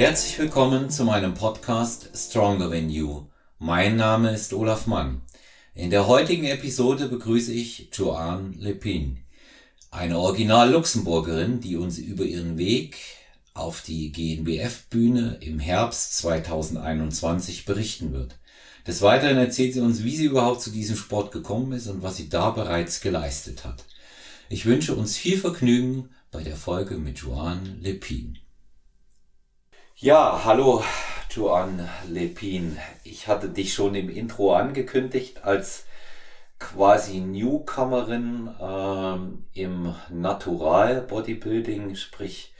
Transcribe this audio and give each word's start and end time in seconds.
Herzlich 0.00 0.38
willkommen 0.38 0.88
zu 0.88 1.04
meinem 1.04 1.34
Podcast 1.34 2.08
Stronger 2.14 2.70
Than 2.70 2.88
You. 2.88 3.26
Mein 3.58 3.96
Name 3.96 4.30
ist 4.30 4.54
Olaf 4.54 4.86
Mann. 4.86 5.20
In 5.74 5.90
der 5.90 6.06
heutigen 6.06 6.46
Episode 6.46 7.06
begrüße 7.06 7.52
ich 7.52 7.90
Joanne 7.92 8.54
Lepin, 8.56 9.18
eine 9.90 10.18
Original-Luxemburgerin, 10.18 11.60
die 11.60 11.76
uns 11.76 11.98
über 11.98 12.24
ihren 12.24 12.56
Weg 12.56 12.96
auf 13.52 13.82
die 13.82 14.10
GNBF-Bühne 14.10 15.36
im 15.42 15.58
Herbst 15.58 16.16
2021 16.16 17.66
berichten 17.66 18.14
wird. 18.14 18.38
Des 18.86 19.02
Weiteren 19.02 19.36
erzählt 19.36 19.74
sie 19.74 19.80
uns, 19.80 20.02
wie 20.02 20.16
sie 20.16 20.24
überhaupt 20.24 20.62
zu 20.62 20.70
diesem 20.70 20.96
Sport 20.96 21.30
gekommen 21.30 21.72
ist 21.72 21.88
und 21.88 22.02
was 22.02 22.16
sie 22.16 22.30
da 22.30 22.48
bereits 22.48 23.02
geleistet 23.02 23.66
hat. 23.66 23.84
Ich 24.48 24.64
wünsche 24.64 24.94
uns 24.94 25.18
viel 25.18 25.36
Vergnügen 25.36 26.08
bei 26.30 26.42
der 26.42 26.56
Folge 26.56 26.96
mit 26.96 27.18
Joanne 27.18 27.76
Lepin. 27.82 28.38
Ja, 30.02 30.46
hallo 30.46 30.82
Joanne 31.28 31.86
Lepin. 32.08 32.78
Ich 33.04 33.28
hatte 33.28 33.50
dich 33.50 33.74
schon 33.74 33.94
im 33.94 34.08
Intro 34.08 34.54
angekündigt 34.54 35.44
als 35.44 35.84
quasi 36.58 37.20
Newcomerin 37.20 38.48
ähm, 38.58 39.44
im 39.52 39.94
Natural 40.08 41.02
Bodybuilding, 41.02 41.96
sprich 41.96 42.54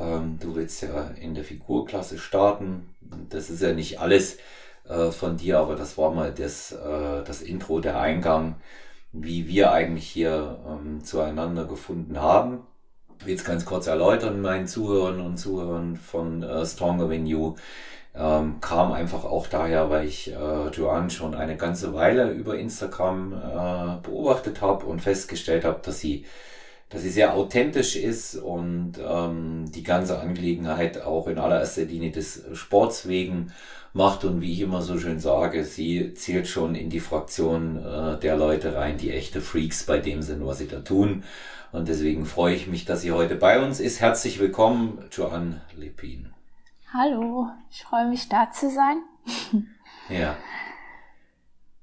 ähm, 0.00 0.40
du 0.40 0.56
willst 0.56 0.82
ja 0.82 1.10
in 1.10 1.36
der 1.36 1.44
Figurklasse 1.44 2.18
starten. 2.18 2.96
Das 3.30 3.48
ist 3.48 3.62
ja 3.62 3.72
nicht 3.72 4.00
alles 4.00 4.38
äh, 4.88 5.12
von 5.12 5.36
dir, 5.36 5.60
aber 5.60 5.76
das 5.76 5.96
war 5.96 6.10
mal 6.10 6.34
das, 6.34 6.72
äh, 6.72 7.22
das 7.22 7.42
Intro, 7.42 7.78
der 7.78 8.00
Eingang, 8.00 8.56
wie 9.12 9.46
wir 9.46 9.70
eigentlich 9.70 10.08
hier 10.08 10.58
ähm, 10.66 11.04
zueinander 11.04 11.66
gefunden 11.66 12.20
haben 12.20 12.66
jetzt 13.24 13.44
ganz 13.44 13.64
kurz 13.64 13.86
erläutern, 13.86 14.40
meinen 14.40 14.66
Zuhörern 14.66 15.20
und 15.20 15.36
Zuhörern 15.38 15.96
von 15.96 16.42
äh, 16.42 16.66
Stronger 16.66 17.08
Than 17.08 17.26
You, 17.26 17.56
ähm, 18.14 18.60
kam 18.60 18.92
einfach 18.92 19.24
auch 19.24 19.46
daher, 19.46 19.90
weil 19.90 20.06
ich 20.06 20.32
äh, 20.32 20.68
Joanne 20.68 21.10
schon 21.10 21.34
eine 21.34 21.56
ganze 21.56 21.94
Weile 21.94 22.30
über 22.30 22.56
Instagram 22.58 23.32
äh, 23.32 24.06
beobachtet 24.06 24.60
habe 24.60 24.86
und 24.86 25.00
festgestellt 25.02 25.64
habe, 25.64 25.80
dass 25.82 26.00
sie, 26.00 26.24
dass 26.88 27.02
sie 27.02 27.10
sehr 27.10 27.34
authentisch 27.34 27.96
ist 27.96 28.36
und 28.36 28.94
ähm, 29.04 29.64
die 29.72 29.82
ganze 29.82 30.20
Angelegenheit 30.20 31.02
auch 31.02 31.26
in 31.26 31.38
allererster 31.38 31.84
Linie 31.84 32.12
des 32.12 32.44
Sports 32.52 33.08
wegen 33.08 33.52
macht 33.92 34.24
und 34.24 34.40
wie 34.40 34.52
ich 34.52 34.60
immer 34.60 34.82
so 34.82 34.98
schön 34.98 35.18
sage, 35.18 35.64
sie 35.64 36.14
zählt 36.14 36.46
schon 36.46 36.74
in 36.74 36.90
die 36.90 37.00
Fraktion 37.00 37.76
äh, 37.84 38.18
der 38.18 38.36
Leute 38.36 38.76
rein, 38.76 38.98
die 38.98 39.10
echte 39.10 39.40
Freaks 39.40 39.84
bei 39.84 39.98
dem 39.98 40.22
sind, 40.22 40.46
was 40.46 40.58
sie 40.58 40.68
da 40.68 40.80
tun. 40.80 41.24
Und 41.72 41.88
deswegen 41.88 42.24
freue 42.26 42.54
ich 42.54 42.68
mich, 42.68 42.84
dass 42.84 43.00
sie 43.00 43.12
heute 43.12 43.34
bei 43.34 43.62
uns 43.64 43.80
ist. 43.80 44.00
Herzlich 44.00 44.38
willkommen, 44.38 44.98
Joanne 45.10 45.62
Lepin. 45.76 46.32
Hallo, 46.92 47.48
ich 47.70 47.82
freue 47.82 48.06
mich 48.06 48.28
da 48.28 48.50
zu 48.52 48.70
sein. 48.70 48.98
ja. 50.08 50.36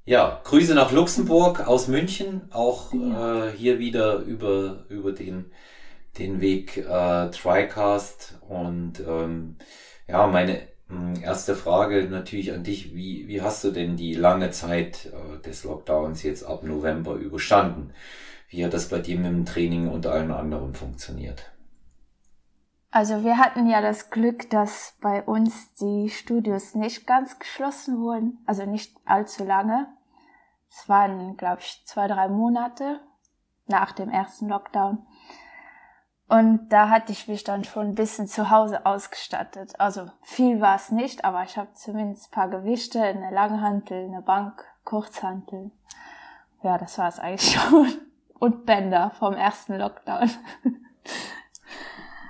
Ja, 0.06 0.42
Grüße 0.44 0.76
nach 0.76 0.92
Luxemburg 0.92 1.66
aus 1.66 1.88
München, 1.88 2.42
auch 2.52 2.94
ja. 2.94 3.46
äh, 3.46 3.52
hier 3.52 3.80
wieder 3.80 4.18
über, 4.18 4.84
über 4.90 5.14
den, 5.14 5.45
den 6.18 6.42
Weg 6.42 6.76
äh, 6.76 7.30
TriCast. 7.30 8.38
Und 8.50 9.00
ähm, 9.00 9.56
ja, 10.06 10.28
meine 10.28 10.68
hm, 10.90 11.23
erste 11.23 11.56
Frage 11.56 12.04
natürlich 12.10 12.52
an 12.52 12.66
dich, 12.66 12.94
wie, 12.94 13.30
wie 13.30 13.42
hast 13.42 13.64
du 13.64 13.72
denn 13.72 13.95
die 13.95 14.14
lange 14.14 14.52
Zeit 14.52 15.06
äh, 15.06 15.42
des 15.42 15.64
Lockdowns 15.64 16.22
jetzt 16.23 16.44
ab 16.44 16.64
November 16.64 17.16
überstanden? 17.16 17.94
Wie 18.50 18.66
hat 18.66 18.73
das 18.73 18.90
bei 18.90 19.00
dir 19.00 19.17
mit 19.17 19.28
dem 19.28 19.45
Training 19.45 19.88
und 19.88 20.06
allen 20.06 20.32
anderen 20.32 20.73
funktioniert? 20.73 21.54
Also 22.94 23.23
wir 23.23 23.39
hatten 23.39 23.66
ja 23.66 23.82
das 23.82 24.11
Glück, 24.11 24.52
dass 24.52 24.94
bei 25.02 25.23
uns 25.23 25.73
die 25.73 26.11
Studios 26.11 26.76
nicht 26.76 27.08
ganz 27.08 27.39
geschlossen 27.39 28.00
wurden, 28.00 28.38
also 28.45 28.67
nicht 28.67 28.95
allzu 29.06 29.44
lange. 29.44 29.88
Es 30.76 30.89
waren, 30.89 31.38
glaube 31.38 31.60
ich, 31.61 31.84
zwei, 31.86 32.08
drei 32.08 32.28
Monate 32.28 33.00
nach 33.67 33.92
dem 33.92 34.10
ersten 34.10 34.50
Lockdown. 34.50 35.06
Und 36.28 36.70
da 36.70 36.89
hatte 36.89 37.11
ich 37.11 37.28
mich 37.28 37.44
dann 37.44 37.64
schon 37.64 37.89
ein 37.89 37.95
bisschen 37.95 38.28
zu 38.28 38.50
Hause 38.50 38.86
ausgestattet. 38.86 39.80
Also 39.80 40.08
viel 40.23 40.62
war 40.62 40.76
es 40.76 40.89
nicht, 40.89 41.26
aber 41.26 41.44
ich 41.44 41.58
habe 41.58 41.73
zumindest 41.76 42.28
ein 42.28 42.32
paar 42.32 42.50
Gewichte, 42.50 43.04
eine 43.04 43.30
Langhantel, 43.30 44.06
eine 44.06 44.22
Bank, 44.22 44.66
Kurzhantel. 44.83 45.70
Ja, 46.64 46.78
das 46.80 46.98
war 46.98 47.08
es 47.08 47.20
eigentlich 47.20 47.52
schon 47.52 47.88
und 48.39 48.66
Bänder 48.66 49.12
vom 49.20 49.36
ersten 49.36 49.78
Lockdown. 49.78 50.30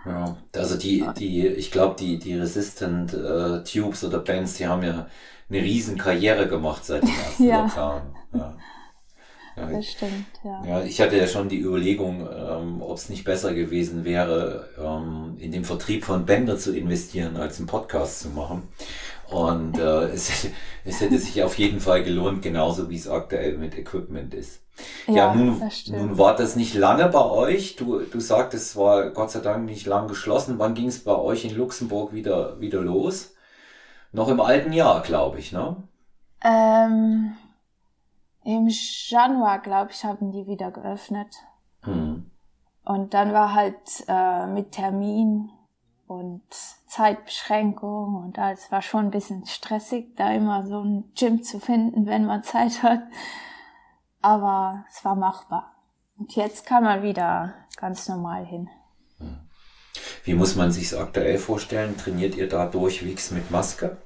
Ja, 0.05 0.35
also 0.53 0.75
die, 0.75 1.07
die, 1.17 1.47
ich 1.47 1.71
glaube, 1.71 1.95
die, 1.97 2.19
die 2.19 2.35
Resistant 2.35 3.13
äh, 3.13 3.63
Tubes 3.63 4.03
oder 4.03 4.19
Bands, 4.19 4.55
die 4.55 4.67
haben 4.67 4.83
ja 4.83 5.07
eine 5.49 5.59
riesen 5.59 5.97
Karriere 5.97 6.49
gemacht 6.49 6.83
seit 6.83 7.03
dem 7.03 7.09
ersten 7.09 7.43
ja. 7.47 7.61
Lockdown. 7.61 8.01
Ja. 8.33 8.55
Ja, 9.55 9.67
das 9.67 9.85
stimmt, 9.85 10.25
ja. 10.43 10.65
Ja, 10.65 10.83
ich 10.83 10.99
hatte 10.99 11.15
ja 11.15 11.27
schon 11.27 11.47
die 11.47 11.59
Überlegung, 11.59 12.27
ähm, 12.27 12.81
ob 12.81 12.97
es 12.97 13.09
nicht 13.09 13.23
besser 13.23 13.53
gewesen 13.53 14.03
wäre, 14.03 14.67
ähm, 14.79 15.35
in 15.37 15.51
den 15.51 15.63
Vertrieb 15.63 16.05
von 16.05 16.25
Bänder 16.25 16.57
zu 16.57 16.75
investieren, 16.75 17.37
als 17.37 17.59
einen 17.59 17.67
Podcast 17.67 18.21
zu 18.21 18.29
machen. 18.29 18.67
Und 19.29 19.77
äh, 19.77 20.05
es, 20.13 20.47
es 20.85 21.01
hätte 21.01 21.19
sich 21.19 21.43
auf 21.43 21.57
jeden 21.59 21.79
Fall 21.79 22.03
gelohnt, 22.03 22.41
genauso 22.41 22.89
wie 22.89 22.95
es 22.95 23.07
aktuell 23.07 23.57
mit 23.57 23.77
Equipment 23.77 24.33
ist. 24.33 24.61
Ja, 25.05 25.13
ja 25.13 25.35
nun, 25.35 25.61
nun 25.87 26.17
war 26.17 26.35
das 26.35 26.55
nicht 26.55 26.73
lange 26.73 27.07
bei 27.09 27.23
euch. 27.23 27.75
Du, 27.75 27.99
du 27.99 28.19
sagtest, 28.19 28.71
es 28.71 28.75
war 28.75 29.11
Gott 29.11 29.29
sei 29.29 29.39
Dank 29.39 29.65
nicht 29.65 29.85
lang 29.85 30.07
geschlossen. 30.07 30.57
Wann 30.57 30.73
ging 30.73 30.87
es 30.87 31.03
bei 31.03 31.15
euch 31.15 31.45
in 31.45 31.55
Luxemburg 31.55 32.11
wieder, 32.11 32.59
wieder 32.59 32.81
los? 32.81 33.35
Noch 34.11 34.29
im 34.29 34.41
alten 34.41 34.73
Jahr, 34.73 35.01
glaube 35.01 35.37
ich, 35.37 35.51
ne? 35.51 35.75
Ähm, 36.43 37.33
Im 38.43 38.67
Januar, 38.67 39.59
glaube 39.59 39.91
ich, 39.91 40.03
haben 40.03 40.31
die 40.31 40.47
wieder 40.47 40.71
geöffnet. 40.71 41.35
Hm. 41.81 42.29
Und 42.85 43.13
dann 43.13 43.31
war 43.33 43.53
halt 43.53 44.03
äh, 44.07 44.47
mit 44.47 44.73
Termin 44.73 45.49
und 46.07 46.43
Zeitbeschränkung 46.87 48.15
und 48.15 48.37
alles 48.37 48.71
war 48.71 48.81
schon 48.81 49.05
ein 49.05 49.11
bisschen 49.11 49.45
stressig, 49.45 50.15
da 50.17 50.31
immer 50.31 50.67
so 50.67 50.81
ein 50.81 51.11
Gym 51.15 51.43
zu 51.43 51.59
finden, 51.59 52.05
wenn 52.05 52.25
man 52.25 52.43
Zeit 52.43 52.83
hat 52.83 53.03
aber 54.23 54.85
es 54.89 55.05
war 55.05 55.15
machbar. 55.15 55.75
Und 56.17 56.35
jetzt 56.35 56.65
kann 56.65 56.83
man 56.83 57.03
wieder 57.03 57.53
ganz 57.75 58.07
normal 58.07 58.45
hin. 58.45 58.69
Wie 60.23 60.33
muss 60.33 60.55
man 60.55 60.71
sich 60.71 60.97
aktuell 60.97 61.37
vorstellen? 61.37 61.97
Trainiert 61.97 62.35
ihr 62.35 62.47
da 62.47 62.65
durchwegs 62.65 63.31
mit 63.31 63.51
Maske? 63.51 63.97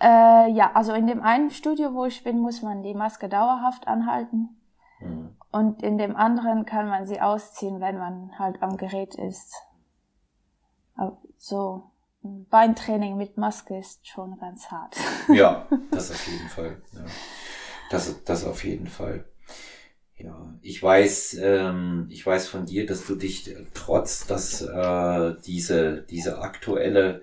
Äh, 0.00 0.50
ja, 0.52 0.72
also 0.74 0.92
in 0.92 1.06
dem 1.06 1.22
einen 1.22 1.50
Studio, 1.50 1.92
wo 1.94 2.04
ich 2.04 2.22
bin, 2.22 2.38
muss 2.38 2.62
man 2.62 2.82
die 2.82 2.94
Maske 2.94 3.28
dauerhaft 3.28 3.88
anhalten. 3.88 4.56
Mhm. 5.00 5.36
Und 5.50 5.82
in 5.82 5.98
dem 5.98 6.14
anderen 6.14 6.66
kann 6.66 6.88
man 6.88 7.06
sie 7.06 7.20
ausziehen, 7.20 7.80
wenn 7.80 7.98
man 7.98 8.38
halt 8.38 8.62
am 8.62 8.76
Gerät 8.76 9.14
ist. 9.14 9.54
So, 11.38 11.90
ein 12.22 12.46
Beintraining 12.48 13.16
mit 13.16 13.36
Maske 13.36 13.78
ist 13.78 14.06
schon 14.06 14.38
ganz 14.38 14.70
hart. 14.70 14.96
Ja, 15.28 15.66
das 15.90 16.10
auf 16.10 16.26
jeden 16.26 16.48
Fall. 16.48 16.82
Ja. 16.92 17.04
Das, 17.90 18.24
das 18.24 18.44
auf 18.44 18.64
jeden 18.64 18.86
Fall. 18.86 19.24
Ja, 20.16 20.54
ich 20.62 20.82
weiß, 20.82 21.38
ähm, 21.40 22.08
ich 22.10 22.26
weiß 22.26 22.48
von 22.48 22.66
dir, 22.66 22.86
dass 22.86 23.06
du 23.06 23.14
dich 23.14 23.54
trotz, 23.72 24.26
dass 24.26 24.62
äh, 24.62 25.34
diese 25.46 26.02
diese 26.02 26.40
aktuelle 26.40 27.22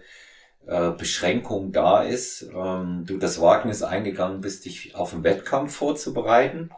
äh, 0.68 0.92
Beschränkung 0.92 1.72
da 1.72 2.02
ist, 2.02 2.50
ähm, 2.56 3.04
du 3.06 3.18
das 3.18 3.42
Wagnis 3.42 3.84
eingegangen 3.84 4.42
bist, 4.42 4.66
dich 4.66 4.96
auf 4.96 5.12
den 5.12 5.24
Wettkampf 5.24 5.76
vorzubereiten. 5.76 6.72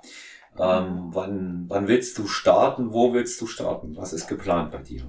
Ähm, 0.60 1.10
wann, 1.12 1.66
wann 1.68 1.88
willst 1.88 2.18
du 2.18 2.28
starten? 2.28 2.92
Wo 2.92 3.14
willst 3.14 3.40
du 3.40 3.48
starten? 3.48 3.96
Was 3.96 4.14
ist 4.14 4.28
geplant 4.28 4.72
bei 4.72 4.80
dir? 4.80 5.04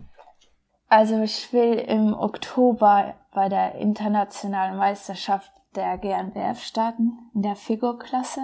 Also 0.89 1.23
ich 1.23 1.53
will 1.53 1.75
im 1.75 2.15
Oktober 2.15 3.15
bei 3.33 3.49
der 3.49 3.75
internationalen 3.77 4.77
Meisterschaft 4.77 5.51
der 5.75 5.99
GNBF 5.99 6.63
starten, 6.63 7.31
in 7.35 7.43
der 7.43 7.57
Figurklasse. 7.57 8.41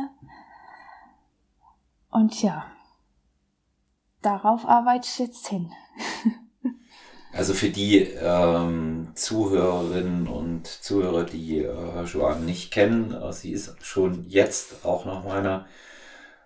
Und 2.10 2.42
ja, 2.42 2.66
darauf 4.22 4.66
arbeite 4.66 5.06
ich 5.06 5.19
jetzt 5.19 5.48
hin. 5.48 5.72
also 7.34 7.52
für 7.52 7.69
die 7.69 7.98
ähm, 7.98 9.08
Zuhörerinnen 9.14 10.28
und 10.28 10.66
Zuhörer, 10.66 11.25
die 11.25 11.58
äh, 11.58 12.04
Joanne 12.04 12.44
nicht 12.44 12.70
kennen, 12.70 13.12
äh, 13.12 13.32
sie 13.32 13.52
ist 13.52 13.75
schon 13.82 14.25
jetzt 14.28 14.84
auch 14.84 15.04
nach 15.04 15.25
meiner 15.25 15.66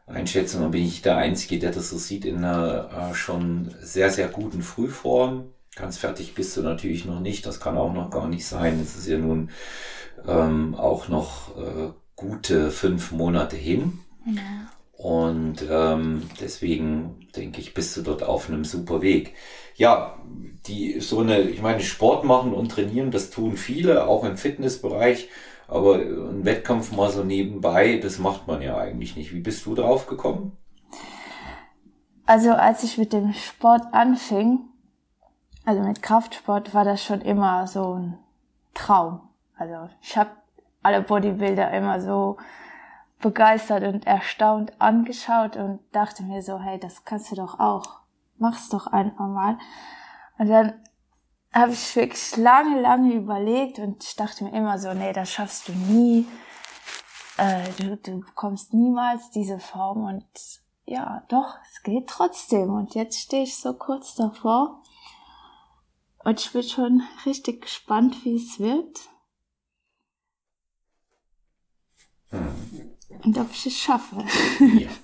Einschätzung, 0.06 0.70
bin 0.70 0.85
ich 0.85 1.02
der 1.02 1.19
Einzige, 1.19 1.58
der 1.58 1.73
das 1.73 1.90
so 1.90 1.99
sieht, 1.99 2.25
in 2.25 2.38
einer 2.38 3.11
äh, 3.11 3.14
schon 3.14 3.75
sehr, 3.82 4.11
sehr 4.11 4.29
guten 4.29 4.62
Frühform. 4.62 5.50
Ganz 5.76 5.99
fertig 5.99 6.35
bist 6.35 6.56
du 6.56 6.62
natürlich 6.62 7.05
noch 7.05 7.20
nicht, 7.20 7.44
das 7.44 7.61
kann 7.61 7.76
auch 7.76 7.93
noch 7.93 8.11
gar 8.11 8.26
nicht 8.26 8.46
sein. 8.46 8.81
Es 8.81 8.96
ist 8.96 9.06
ja 9.06 9.19
nun 9.19 9.50
ähm, 10.26 10.75
auch 10.75 11.08
noch 11.08 11.56
äh, 11.56 11.90
gute 12.17 12.70
fünf 12.70 13.12
Monate 13.12 13.56
hin. 13.56 14.00
Ja. 14.26 14.70
Und 14.99 15.65
ähm, 15.71 16.29
deswegen 16.41 17.29
denke 17.37 17.61
ich, 17.61 17.73
bist 17.73 17.97
du 17.97 18.03
dort 18.03 18.25
auf 18.25 18.49
einem 18.49 18.65
super 18.65 19.00
Weg. 19.00 19.35
Ja, 19.77 20.19
die 20.67 20.99
so 20.99 21.21
eine, 21.21 21.41
ich 21.43 21.62
meine, 21.62 21.81
Sport 21.81 22.25
machen 22.25 22.53
und 22.53 22.73
trainieren, 22.73 23.12
das 23.12 23.31
tun 23.31 23.56
viele, 23.56 24.09
auch 24.09 24.25
im 24.25 24.37
Fitnessbereich. 24.37 25.29
Aber 25.69 25.95
ein 25.95 26.45
Wettkampf 26.45 26.91
mal 26.91 27.11
so 27.11 27.23
nebenbei, 27.23 27.99
das 28.03 28.19
macht 28.19 28.49
man 28.49 28.61
ja 28.61 28.77
eigentlich 28.77 29.15
nicht. 29.15 29.33
Wie 29.33 29.41
bist 29.41 29.65
du 29.67 29.77
drauf 29.77 30.09
gekommen? 30.09 30.56
Also 32.27 32.50
als 32.50 32.83
ich 32.83 32.99
mit 32.99 33.12
dem 33.12 33.33
Sport 33.35 33.83
anfing, 33.93 34.59
also 35.65 35.81
mit 35.81 36.03
Kraftsport, 36.03 36.75
war 36.75 36.85
das 36.85 37.05
schon 37.05 37.21
immer 37.21 37.69
so 37.69 37.95
ein 37.95 38.19
Traum. 38.75 39.21
Also 39.56 39.89
ich 40.03 40.17
habe 40.17 40.31
alle 40.83 41.03
Bodybuilder 41.03 41.71
immer 41.71 42.00
so 42.00 42.37
begeistert 43.20 43.82
und 43.82 44.06
erstaunt 44.06 44.81
angeschaut 44.81 45.56
und 45.56 45.81
dachte 45.93 46.23
mir 46.23 46.43
so, 46.43 46.59
hey, 46.61 46.79
das 46.79 47.05
kannst 47.05 47.32
du 47.32 47.37
doch 47.37 47.59
auch. 47.59 48.00
Mach's 48.37 48.69
doch 48.69 48.87
einfach 48.87 49.26
mal. 49.26 49.59
Und 50.38 50.49
dann 50.49 50.75
habe 51.53 51.73
ich 51.73 51.97
wirklich 51.97 52.37
lange, 52.37 52.81
lange 52.81 53.15
überlegt 53.15 53.79
und 53.79 54.05
ich 54.05 54.15
dachte 54.15 54.44
mir 54.44 54.53
immer 54.53 54.79
so, 54.79 54.93
nee, 54.94 55.12
das 55.12 55.31
schaffst 55.31 55.69
du 55.69 55.73
nie. 55.73 56.26
Äh, 57.37 57.69
du, 57.79 57.97
du 57.97 58.20
bekommst 58.20 58.75
niemals 58.75 59.31
diese 59.31 59.59
Form 59.59 60.05
und 60.05 60.26
ja, 60.85 61.25
doch, 61.29 61.56
es 61.71 61.82
geht 61.82 62.09
trotzdem. 62.09 62.71
Und 62.71 62.94
jetzt 62.94 63.19
stehe 63.19 63.43
ich 63.43 63.56
so 63.56 63.75
kurz 63.75 64.14
davor 64.14 64.82
und 66.25 66.41
ich 66.41 66.53
bin 66.53 66.62
schon 66.62 67.03
richtig 67.26 67.62
gespannt, 67.62 68.25
wie 68.25 68.37
es 68.37 68.59
wird. 68.61 69.00
Und 73.08 73.38
ob 73.38 73.50
ich 73.50 73.66
es 73.66 73.78
schaffe. 73.78 74.16
Ja. 74.60 74.88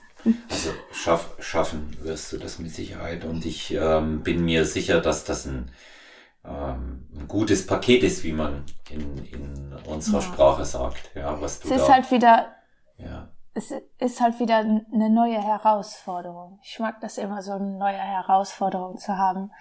Also 0.48 0.70
schaff, 0.90 1.36
schaffen 1.38 1.98
wirst 2.02 2.32
du 2.32 2.38
das 2.38 2.58
mit 2.58 2.74
Sicherheit. 2.74 3.24
Und 3.24 3.44
ich 3.44 3.72
ähm, 3.72 4.22
bin 4.22 4.42
mir 4.42 4.64
sicher, 4.64 5.02
dass 5.02 5.24
das 5.24 5.44
ein, 5.44 5.70
ähm, 6.46 7.06
ein 7.14 7.28
gutes 7.28 7.66
Paket 7.66 8.02
ist, 8.02 8.24
wie 8.24 8.32
man 8.32 8.64
in, 8.88 9.18
in 9.26 9.74
unserer 9.86 10.20
ja. 10.20 10.22
Sprache 10.22 10.64
sagt. 10.64 11.14
Ja, 11.14 11.38
was 11.42 11.60
du 11.60 11.68
es 11.68 11.76
ist 11.76 11.88
da, 11.88 11.92
halt 11.92 12.10
wieder, 12.10 12.54
ja. 12.96 13.28
es 13.52 13.70
ist 13.98 14.20
halt 14.22 14.40
wieder 14.40 14.56
eine 14.56 15.10
neue 15.10 15.42
Herausforderung. 15.42 16.58
Ich 16.62 16.78
mag 16.78 17.02
das 17.02 17.18
immer 17.18 17.42
so, 17.42 17.52
eine 17.52 17.76
neue 17.76 17.98
Herausforderung 17.98 18.96
zu 18.96 19.18
haben. 19.18 19.52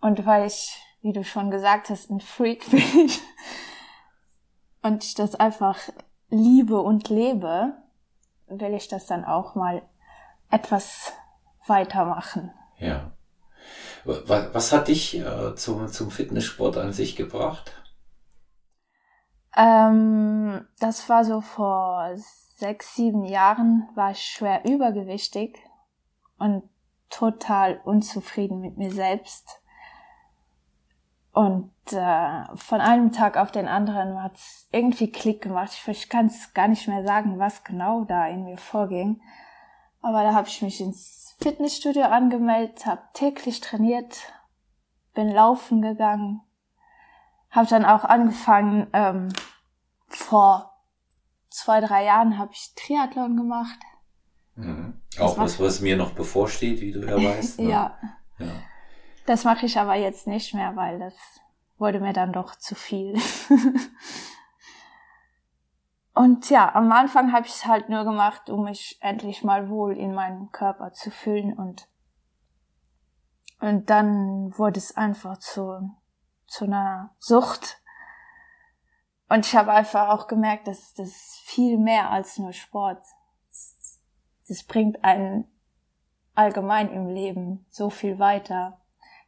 Und 0.00 0.26
weil 0.26 0.46
ich, 0.46 0.82
wie 1.02 1.12
du 1.12 1.22
schon 1.22 1.52
gesagt 1.52 1.90
hast, 1.90 2.10
ein 2.10 2.20
Freak 2.20 2.68
bin 2.70 3.10
und 4.82 5.04
ich 5.04 5.14
das 5.14 5.36
einfach 5.36 5.78
liebe 6.30 6.80
und 6.80 7.08
lebe, 7.08 7.74
will 8.46 8.74
ich 8.74 8.88
das 8.88 9.06
dann 9.06 9.24
auch 9.24 9.54
mal 9.54 9.82
etwas 10.50 11.12
weitermachen. 11.66 12.52
Ja. 12.78 13.12
Was, 14.04 14.54
was 14.54 14.72
hat 14.72 14.88
dich 14.88 15.18
äh, 15.18 15.54
zum, 15.54 15.88
zum 15.88 16.10
Fitnesssport 16.10 16.76
an 16.78 16.92
sich 16.92 17.16
gebracht? 17.16 17.72
Ähm, 19.56 20.66
das 20.78 21.08
war 21.08 21.24
so 21.24 21.40
vor 21.40 22.12
sechs, 22.14 22.94
sieben 22.94 23.24
Jahren, 23.24 23.88
war 23.94 24.12
ich 24.12 24.20
schwer 24.20 24.64
übergewichtig 24.64 25.58
und 26.38 26.62
total 27.10 27.80
unzufrieden 27.84 28.60
mit 28.60 28.78
mir 28.78 28.92
selbst. 28.92 29.62
Und 31.38 31.70
äh, 31.92 32.56
von 32.56 32.80
einem 32.80 33.12
Tag 33.12 33.36
auf 33.36 33.52
den 33.52 33.68
anderen 33.68 34.20
hat 34.20 34.34
es 34.34 34.66
irgendwie 34.72 35.12
Klick 35.12 35.40
gemacht. 35.40 35.70
Ich, 35.72 35.86
ich 35.86 36.08
kann 36.08 36.26
es 36.26 36.52
gar 36.52 36.66
nicht 36.66 36.88
mehr 36.88 37.04
sagen, 37.04 37.38
was 37.38 37.62
genau 37.62 38.02
da 38.02 38.26
in 38.26 38.42
mir 38.42 38.58
vorging. 38.58 39.20
Aber 40.00 40.24
da 40.24 40.34
habe 40.34 40.48
ich 40.48 40.62
mich 40.62 40.80
ins 40.80 41.36
Fitnessstudio 41.40 42.06
angemeldet, 42.06 42.86
habe 42.86 43.02
täglich 43.14 43.60
trainiert, 43.60 44.18
bin 45.14 45.28
laufen 45.28 45.80
gegangen, 45.80 46.40
habe 47.50 47.68
dann 47.68 47.84
auch 47.84 48.02
angefangen, 48.02 48.88
ähm, 48.92 49.28
vor 50.08 50.72
zwei, 51.50 51.80
drei 51.80 52.04
Jahren 52.04 52.36
habe 52.36 52.50
ich 52.52 52.72
Triathlon 52.74 53.36
gemacht. 53.36 53.78
Mhm. 54.56 55.00
Auch 55.20 55.38
was, 55.38 55.60
was 55.60 55.82
mir 55.82 55.96
noch 55.96 56.14
bevorsteht, 56.14 56.80
wie 56.80 56.90
du 56.90 57.06
ja 57.06 57.14
weißt. 57.14 57.60
Ne? 57.60 57.70
ja. 57.70 57.96
ja. 58.40 58.50
Das 59.28 59.44
mache 59.44 59.66
ich 59.66 59.78
aber 59.78 59.94
jetzt 59.94 60.26
nicht 60.26 60.54
mehr, 60.54 60.74
weil 60.74 60.98
das 60.98 61.14
wurde 61.76 62.00
mir 62.00 62.14
dann 62.14 62.32
doch 62.32 62.56
zu 62.56 62.74
viel. 62.74 63.14
und 66.14 66.48
ja, 66.48 66.74
am 66.74 66.90
Anfang 66.90 67.34
habe 67.34 67.44
ich 67.44 67.52
es 67.52 67.66
halt 67.66 67.90
nur 67.90 68.04
gemacht, 68.04 68.48
um 68.48 68.64
mich 68.64 68.96
endlich 69.02 69.44
mal 69.44 69.68
wohl 69.68 69.98
in 69.98 70.14
meinem 70.14 70.50
Körper 70.50 70.92
zu 70.92 71.10
fühlen 71.10 71.52
und 71.52 71.90
und 73.60 73.90
dann 73.90 74.56
wurde 74.56 74.78
es 74.78 74.96
einfach 74.96 75.36
zu 75.36 75.94
zu 76.46 76.64
einer 76.64 77.14
Sucht. 77.18 77.82
Und 79.28 79.44
ich 79.44 79.54
habe 79.54 79.72
einfach 79.72 80.08
auch 80.08 80.26
gemerkt, 80.26 80.68
dass 80.68 80.94
das 80.94 81.42
viel 81.44 81.76
mehr 81.76 82.10
als 82.10 82.38
nur 82.38 82.54
Sport. 82.54 83.04
Das, 83.50 84.00
das 84.48 84.64
bringt 84.64 85.04
einen 85.04 85.44
allgemein 86.34 86.88
im 86.88 87.08
Leben 87.08 87.66
so 87.68 87.90
viel 87.90 88.18
weiter 88.18 88.80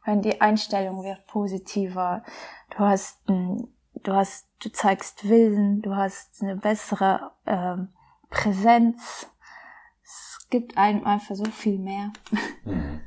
wenn 0.05 0.21
die 0.21 0.41
Einstellung 0.41 1.03
wird 1.03 1.25
positiver. 1.27 2.23
Du 2.71 2.79
hast, 2.79 3.19
du 3.27 4.13
hast, 4.13 4.47
du 4.59 4.71
zeigst 4.71 5.27
Willen, 5.29 5.81
du 5.81 5.95
hast 5.95 6.41
eine 6.41 6.55
bessere 6.55 7.31
ähm, 7.45 7.89
Präsenz. 8.29 9.27
Es 10.03 10.47
gibt 10.49 10.77
einem 10.77 11.05
einfach 11.05 11.35
so 11.35 11.45
viel 11.45 11.77
mehr. 11.77 12.11
Mhm. 12.63 13.01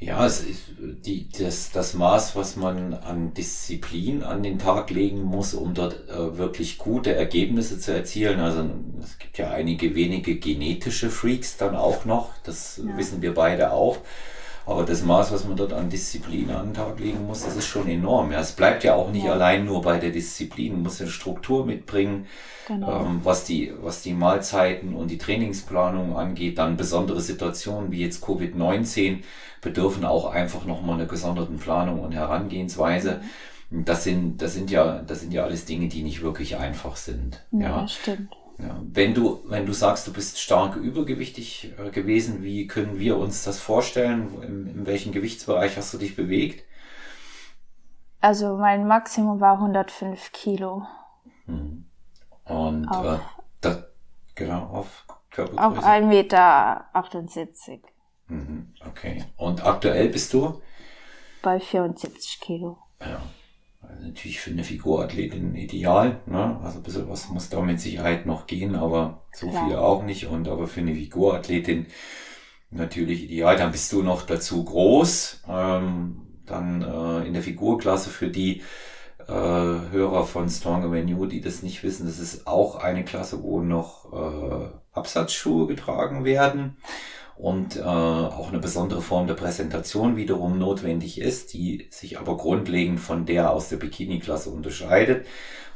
Ja, 0.00 0.24
es 0.24 0.42
ist 0.42 0.62
die, 0.78 1.28
das, 1.28 1.72
das 1.72 1.92
Maß, 1.92 2.34
was 2.34 2.56
man 2.56 2.94
an 2.94 3.34
Disziplin 3.34 4.22
an 4.22 4.42
den 4.42 4.58
Tag 4.58 4.88
legen 4.88 5.22
muss, 5.22 5.52
um 5.52 5.74
dort 5.74 6.08
äh, 6.08 6.38
wirklich 6.38 6.78
gute 6.78 7.14
Ergebnisse 7.14 7.78
zu 7.78 7.92
erzielen. 7.92 8.40
Also 8.40 8.64
es 9.02 9.18
gibt 9.18 9.36
ja 9.36 9.50
einige 9.50 9.94
wenige 9.94 10.36
genetische 10.36 11.10
Freaks 11.10 11.58
dann 11.58 11.76
auch 11.76 12.06
noch, 12.06 12.30
das 12.44 12.78
ja. 12.82 12.96
wissen 12.96 13.20
wir 13.20 13.34
beide 13.34 13.72
auch. 13.72 13.98
Aber 14.70 14.84
das 14.84 15.02
Maß, 15.02 15.32
was 15.32 15.44
man 15.44 15.56
dort 15.56 15.72
an 15.72 15.90
Disziplin 15.90 16.48
an 16.52 16.68
den 16.68 16.74
Tag 16.74 17.00
legen 17.00 17.26
muss, 17.26 17.42
das 17.42 17.56
ist 17.56 17.66
schon 17.66 17.88
enorm. 17.88 18.30
Ja, 18.30 18.38
es 18.38 18.52
bleibt 18.52 18.84
ja 18.84 18.94
auch 18.94 19.10
nicht 19.10 19.24
ja. 19.24 19.32
allein 19.32 19.64
nur 19.64 19.82
bei 19.82 19.98
der 19.98 20.10
Disziplin. 20.10 20.74
Man 20.74 20.84
muss 20.84 21.00
eine 21.00 21.10
Struktur 21.10 21.66
mitbringen, 21.66 22.26
genau. 22.68 23.04
ähm, 23.04 23.20
was, 23.24 23.42
die, 23.42 23.72
was 23.82 24.02
die 24.02 24.12
Mahlzeiten 24.12 24.94
und 24.94 25.10
die 25.10 25.18
Trainingsplanung 25.18 26.16
angeht. 26.16 26.58
Dann 26.58 26.76
besondere 26.76 27.20
Situationen 27.20 27.90
wie 27.90 28.00
jetzt 28.00 28.24
Covid-19 28.24 29.24
bedürfen 29.60 30.04
auch 30.04 30.32
einfach 30.32 30.64
nochmal 30.64 30.94
einer 30.94 31.06
gesonderten 31.06 31.58
Planung 31.58 31.98
und 31.98 32.12
Herangehensweise. 32.12 33.20
Mhm. 33.70 33.84
Das 33.84 34.04
sind, 34.04 34.40
das 34.40 34.54
sind 34.54 34.70
ja, 34.70 35.02
das 35.02 35.20
sind 35.20 35.32
ja 35.32 35.42
alles 35.42 35.64
Dinge, 35.64 35.88
die 35.88 36.04
nicht 36.04 36.22
wirklich 36.22 36.56
einfach 36.56 36.94
sind. 36.94 37.44
Ja, 37.50 37.80
ja. 37.80 37.88
stimmt. 37.88 38.36
Ja, 38.62 38.80
wenn 38.82 39.14
du, 39.14 39.42
wenn 39.46 39.66
du 39.66 39.72
sagst, 39.72 40.06
du 40.06 40.12
bist 40.12 40.40
stark 40.40 40.76
übergewichtig 40.76 41.72
äh, 41.78 41.90
gewesen, 41.90 42.42
wie 42.42 42.66
können 42.66 42.98
wir 42.98 43.16
uns 43.16 43.44
das 43.44 43.58
vorstellen? 43.58 44.42
In, 44.42 44.66
in 44.66 44.86
welchem 44.86 45.12
Gewichtsbereich 45.12 45.76
hast 45.76 45.94
du 45.94 45.98
dich 45.98 46.16
bewegt? 46.16 46.64
Also 48.20 48.56
mein 48.56 48.86
Maximum 48.86 49.40
war 49.40 49.54
105 49.54 50.32
Kilo. 50.32 50.86
Hm. 51.46 51.86
Und 52.44 52.88
auf, 52.88 53.06
äh, 53.06 53.18
das, 53.60 53.84
genau, 54.34 54.64
auf 54.66 55.06
Körpergröße? 55.30 55.78
Auf 55.78 55.84
1,78 55.84 56.06
Meter. 56.06 56.86
Mhm, 58.28 58.74
okay. 58.86 59.24
Und 59.36 59.64
aktuell 59.64 60.08
bist 60.08 60.32
du? 60.34 60.60
Bei 61.42 61.58
74 61.58 62.40
Kilo. 62.40 62.78
Ja. 63.00 63.20
Natürlich 64.02 64.40
für 64.40 64.50
eine 64.50 64.64
Figurathletin 64.64 65.54
ideal, 65.54 66.20
ne? 66.26 66.58
Also 66.62 66.78
ein 66.78 66.82
bisschen 66.82 67.08
was 67.08 67.28
muss 67.28 67.48
da 67.48 67.60
mit 67.60 67.80
Sicherheit 67.80 68.26
noch 68.26 68.46
gehen, 68.46 68.74
aber 68.74 69.24
so 69.32 69.48
Klar. 69.48 69.66
viel 69.66 69.76
auch 69.76 70.02
nicht. 70.02 70.26
Und 70.26 70.48
aber 70.48 70.66
für 70.66 70.80
eine 70.80 70.94
Figurathletin 70.94 71.86
natürlich 72.70 73.24
ideal. 73.24 73.56
Dann 73.56 73.72
bist 73.72 73.92
du 73.92 74.02
noch 74.02 74.22
dazu 74.22 74.64
groß. 74.64 75.42
Ähm, 75.48 76.22
dann 76.46 76.82
äh, 76.82 77.26
in 77.26 77.32
der 77.32 77.42
Figurklasse 77.42 78.10
für 78.10 78.28
die 78.28 78.62
äh, 79.28 79.32
Hörer 79.32 80.24
von 80.24 80.48
Strong 80.48 80.84
Avenue, 80.84 81.28
die 81.28 81.40
das 81.40 81.62
nicht 81.62 81.82
wissen, 81.82 82.06
das 82.06 82.18
ist 82.18 82.46
auch 82.46 82.76
eine 82.76 83.04
Klasse, 83.04 83.42
wo 83.42 83.60
noch 83.60 84.12
äh, 84.12 84.68
Absatzschuhe 84.92 85.66
getragen 85.66 86.24
werden 86.24 86.76
und 87.40 87.76
äh, 87.76 87.80
auch 87.80 88.48
eine 88.48 88.58
besondere 88.58 89.00
Form 89.00 89.26
der 89.26 89.34
Präsentation 89.34 90.16
wiederum 90.16 90.58
notwendig 90.58 91.18
ist, 91.18 91.54
die 91.54 91.88
sich 91.90 92.18
aber 92.18 92.36
grundlegend 92.36 93.00
von 93.00 93.24
der 93.24 93.50
aus 93.50 93.70
der 93.70 93.78
Bikini-Klasse 93.78 94.50
unterscheidet, 94.50 95.26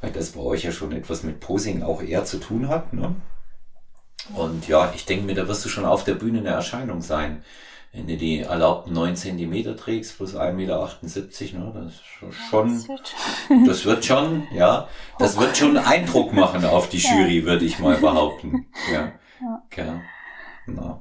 weil 0.02 0.12
das 0.12 0.33
bei 0.33 0.40
euch 0.40 0.64
ja 0.64 0.73
schon 0.73 0.92
etwas 0.92 1.23
mit 1.23 1.40
Posing 1.40 1.83
auch 1.83 2.02
eher 2.02 2.26
zu 2.26 2.37
tun 2.37 2.68
hat. 2.68 2.92
Ne? 2.92 3.14
Und 4.35 4.68
ja, 4.68 4.92
ich 4.94 5.06
denke 5.06 5.25
mir, 5.25 5.35
da 5.35 5.49
wirst 5.49 5.64
du 5.64 5.71
schon 5.71 5.87
auf 5.87 6.04
der 6.04 6.14
Bühne 6.14 6.40
eine 6.40 6.50
Erscheinung 6.50 7.00
sein. 7.00 7.42
Wenn 7.92 8.09
du 8.09 8.16
die 8.18 8.40
erlaubten 8.40 8.92
9 8.92 9.16
Zentimeter 9.16 9.75
trägst 9.75 10.18
plus 10.18 10.35
1,78 10.35 10.52
Meter, 10.52 11.61
ne, 11.61 11.73
das 11.73 11.94
ist 11.94 12.49
schon, 12.50 12.85
das 13.66 13.85
wird 13.87 14.04
schon, 14.04 14.49
ja, 14.54 14.88
das 15.18 15.38
wird 15.38 15.56
schon 15.56 15.78
Eindruck 15.78 16.35
machen 16.35 16.64
auf 16.66 16.90
die 16.90 16.99
Jury, 16.99 17.47
würde 17.47 17.64
ich 17.64 17.78
mal 17.78 17.97
behaupten. 17.97 18.66
Ja. 18.92 19.12
Ja. 19.40 19.62
Gell? 19.71 20.00
Na. 20.66 21.00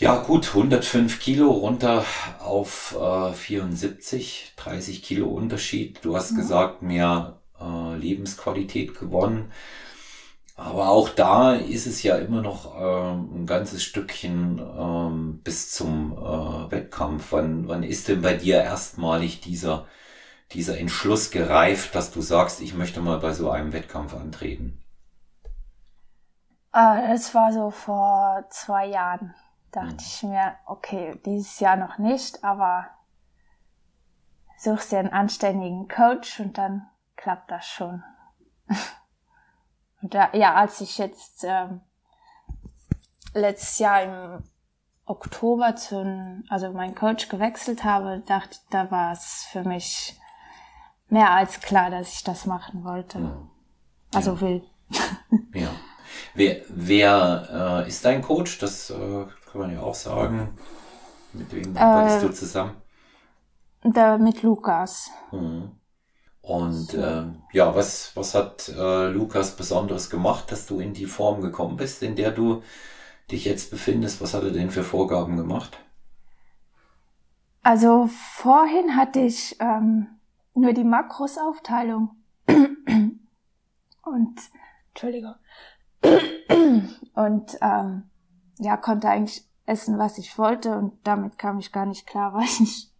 Ja, 0.00 0.18
gut, 0.18 0.46
105 0.54 1.18
Kilo 1.18 1.50
runter 1.50 2.04
auf 2.38 2.96
äh, 2.96 3.32
74, 3.32 4.52
30 4.54 5.02
Kilo 5.02 5.26
Unterschied. 5.26 6.04
Du 6.04 6.14
hast 6.14 6.30
ja. 6.30 6.36
gesagt, 6.36 6.82
mehr 6.82 7.40
äh, 7.60 7.96
Lebensqualität 7.96 8.96
gewonnen. 8.96 9.50
Aber 10.54 10.90
auch 10.90 11.08
da 11.08 11.54
ist 11.54 11.88
es 11.88 12.04
ja 12.04 12.14
immer 12.14 12.42
noch 12.42 12.76
äh, 12.76 13.12
ein 13.12 13.44
ganzes 13.44 13.82
Stückchen 13.82 14.60
ähm, 14.60 15.40
bis 15.42 15.72
zum 15.72 16.12
äh, 16.12 16.70
Wettkampf. 16.70 17.32
Wann, 17.32 17.66
wann 17.66 17.82
ist 17.82 18.06
denn 18.06 18.22
bei 18.22 18.34
dir 18.34 18.62
erstmalig 18.62 19.40
dieser, 19.40 19.86
dieser 20.52 20.78
Entschluss 20.78 21.32
gereift, 21.32 21.96
dass 21.96 22.12
du 22.12 22.20
sagst, 22.20 22.60
ich 22.60 22.72
möchte 22.72 23.00
mal 23.00 23.18
bei 23.18 23.32
so 23.32 23.50
einem 23.50 23.72
Wettkampf 23.72 24.14
antreten? 24.14 24.80
Äh, 26.72 27.14
es 27.14 27.34
war 27.34 27.52
so 27.52 27.72
vor 27.72 28.46
zwei 28.50 28.86
Jahren 28.86 29.34
dachte 29.72 29.92
mhm. 29.92 29.98
ich 29.98 30.22
mir, 30.22 30.56
okay, 30.66 31.20
dieses 31.24 31.60
Jahr 31.60 31.76
noch 31.76 31.98
nicht, 31.98 32.44
aber 32.44 32.86
suchst 34.58 34.92
dir 34.92 34.98
einen 34.98 35.12
anständigen 35.12 35.88
Coach 35.88 36.40
und 36.40 36.58
dann 36.58 36.88
klappt 37.16 37.50
das 37.50 37.66
schon. 37.66 38.02
und 40.02 40.14
da, 40.14 40.30
ja, 40.32 40.54
als 40.54 40.80
ich 40.80 40.98
jetzt 40.98 41.44
ähm, 41.44 41.80
letztes 43.34 43.78
Jahr 43.78 44.02
im 44.02 44.44
Oktober 45.06 45.76
zu, 45.76 46.42
also 46.48 46.72
meinen 46.72 46.94
Coach 46.94 47.28
gewechselt 47.28 47.84
habe, 47.84 48.22
dachte, 48.26 48.58
da 48.70 48.90
war 48.90 49.12
es 49.12 49.46
für 49.50 49.64
mich 49.64 50.18
mehr 51.08 51.30
als 51.30 51.60
klar, 51.60 51.90
dass 51.90 52.12
ich 52.12 52.24
das 52.24 52.44
machen 52.44 52.84
wollte. 52.84 53.48
Also 54.14 54.34
ja. 54.34 54.40
will. 54.40 54.64
ja. 55.54 55.70
Wer, 56.34 56.62
wer 56.68 57.84
äh, 57.84 57.88
ist 57.88 58.04
dein 58.04 58.22
Coach? 58.22 58.58
Das 58.58 58.90
äh, 58.90 59.26
kann 59.50 59.60
man 59.60 59.72
ja 59.72 59.80
auch 59.80 59.94
sagen. 59.94 60.56
Mit 61.32 61.52
wem 61.52 61.76
arbeitest 61.76 62.22
äh, 62.22 62.26
du 62.26 62.32
zusammen? 62.34 62.76
Da 63.82 64.18
mit 64.18 64.42
Lukas. 64.42 65.10
Mhm. 65.32 65.72
Und 66.40 66.94
äh, 66.94 67.24
ja, 67.52 67.74
was, 67.74 68.12
was 68.14 68.34
hat 68.34 68.68
äh, 68.70 69.08
Lukas 69.08 69.56
Besonderes 69.56 70.08
gemacht, 70.08 70.50
dass 70.50 70.66
du 70.66 70.80
in 70.80 70.94
die 70.94 71.06
Form 71.06 71.42
gekommen 71.42 71.76
bist, 71.76 72.02
in 72.02 72.16
der 72.16 72.30
du 72.30 72.62
dich 73.30 73.44
jetzt 73.44 73.70
befindest? 73.70 74.22
Was 74.22 74.32
hat 74.32 74.44
er 74.44 74.50
denn 74.50 74.70
für 74.70 74.82
Vorgaben 74.82 75.36
gemacht? 75.36 75.78
Also 77.62 78.08
vorhin 78.08 78.96
hatte 78.96 79.20
ich 79.20 79.56
ähm, 79.60 80.06
nur 80.54 80.72
die 80.72 80.84
Makrosaufteilung. 80.84 82.10
Und 82.46 84.40
Entschuldigung. 84.88 85.34
Und 87.14 87.58
ähm, 87.60 88.04
ja, 88.58 88.76
konnte 88.76 89.08
eigentlich 89.08 89.44
essen, 89.66 89.98
was 89.98 90.18
ich 90.18 90.38
wollte 90.38 90.76
und 90.76 90.94
damit 91.04 91.38
kam 91.38 91.58
ich 91.58 91.72
gar 91.72 91.86
nicht 91.86 92.06
klar, 92.06 92.34
weil 92.34 92.44
ich 92.44 92.90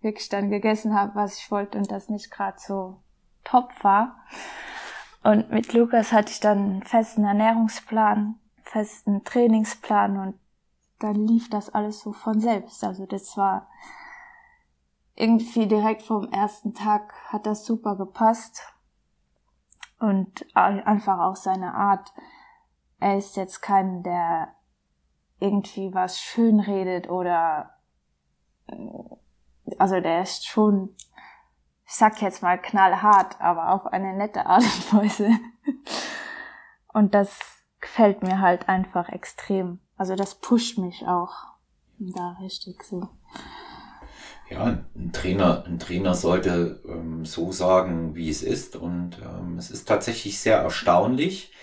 wirklich 0.00 0.28
dann 0.28 0.50
gegessen 0.50 0.94
habe, 0.94 1.14
was 1.14 1.38
ich 1.38 1.50
wollte 1.50 1.78
und 1.78 1.90
das 1.90 2.08
nicht 2.08 2.30
gerade 2.30 2.58
so 2.58 3.00
top 3.44 3.70
war. 3.82 4.16
Und 5.22 5.50
mit 5.50 5.72
Lukas 5.72 6.12
hatte 6.12 6.32
ich 6.32 6.40
dann 6.40 6.58
einen 6.58 6.82
festen 6.82 7.24
Ernährungsplan, 7.24 8.40
festen 8.62 9.22
Trainingsplan 9.24 10.16
und 10.18 10.38
dann 10.98 11.14
lief 11.14 11.48
das 11.50 11.70
alles 11.70 12.00
so 12.00 12.12
von 12.12 12.40
selbst. 12.40 12.82
Also 12.84 13.06
das 13.06 13.36
war 13.36 13.68
irgendwie 15.14 15.66
direkt 15.66 16.02
vom 16.02 16.28
ersten 16.32 16.74
Tag 16.74 17.12
hat 17.28 17.46
das 17.46 17.64
super 17.64 17.96
gepasst 17.96 18.62
und 19.98 20.44
einfach 20.54 21.20
auch 21.20 21.36
seine 21.36 21.74
Art. 21.74 22.12
Er 22.98 23.18
ist 23.18 23.36
jetzt 23.36 23.60
kein, 23.62 24.02
der 24.02 24.54
irgendwie 25.42 25.92
was 25.92 26.20
schön 26.20 26.60
redet 26.60 27.10
oder 27.10 27.70
also 29.78 30.00
der 30.00 30.22
ist 30.22 30.46
schon, 30.46 30.94
ich 31.86 31.94
sag 31.94 32.20
jetzt 32.22 32.42
mal 32.42 32.60
knallhart, 32.60 33.40
aber 33.40 33.70
auf 33.72 33.86
eine 33.86 34.14
nette 34.16 34.46
Art 34.46 34.62
und 34.62 34.94
Weise. 34.94 35.30
Und 36.94 37.14
das 37.14 37.38
gefällt 37.80 38.22
mir 38.22 38.40
halt 38.40 38.68
einfach 38.68 39.08
extrem. 39.08 39.80
Also 39.96 40.14
das 40.14 40.34
pusht 40.34 40.76
mich 40.76 41.06
auch 41.06 41.32
da 41.98 42.36
richtig 42.40 42.82
so. 42.82 43.08
Ja, 44.50 44.84
ein 44.94 45.12
Trainer, 45.12 45.64
ein 45.66 45.78
Trainer 45.78 46.14
sollte 46.14 46.82
ähm, 46.86 47.24
so 47.24 47.50
sagen, 47.50 48.14
wie 48.14 48.28
es 48.28 48.42
ist. 48.42 48.76
Und 48.76 49.18
ähm, 49.22 49.56
es 49.56 49.70
ist 49.70 49.88
tatsächlich 49.88 50.38
sehr 50.38 50.58
erstaunlich, 50.58 51.54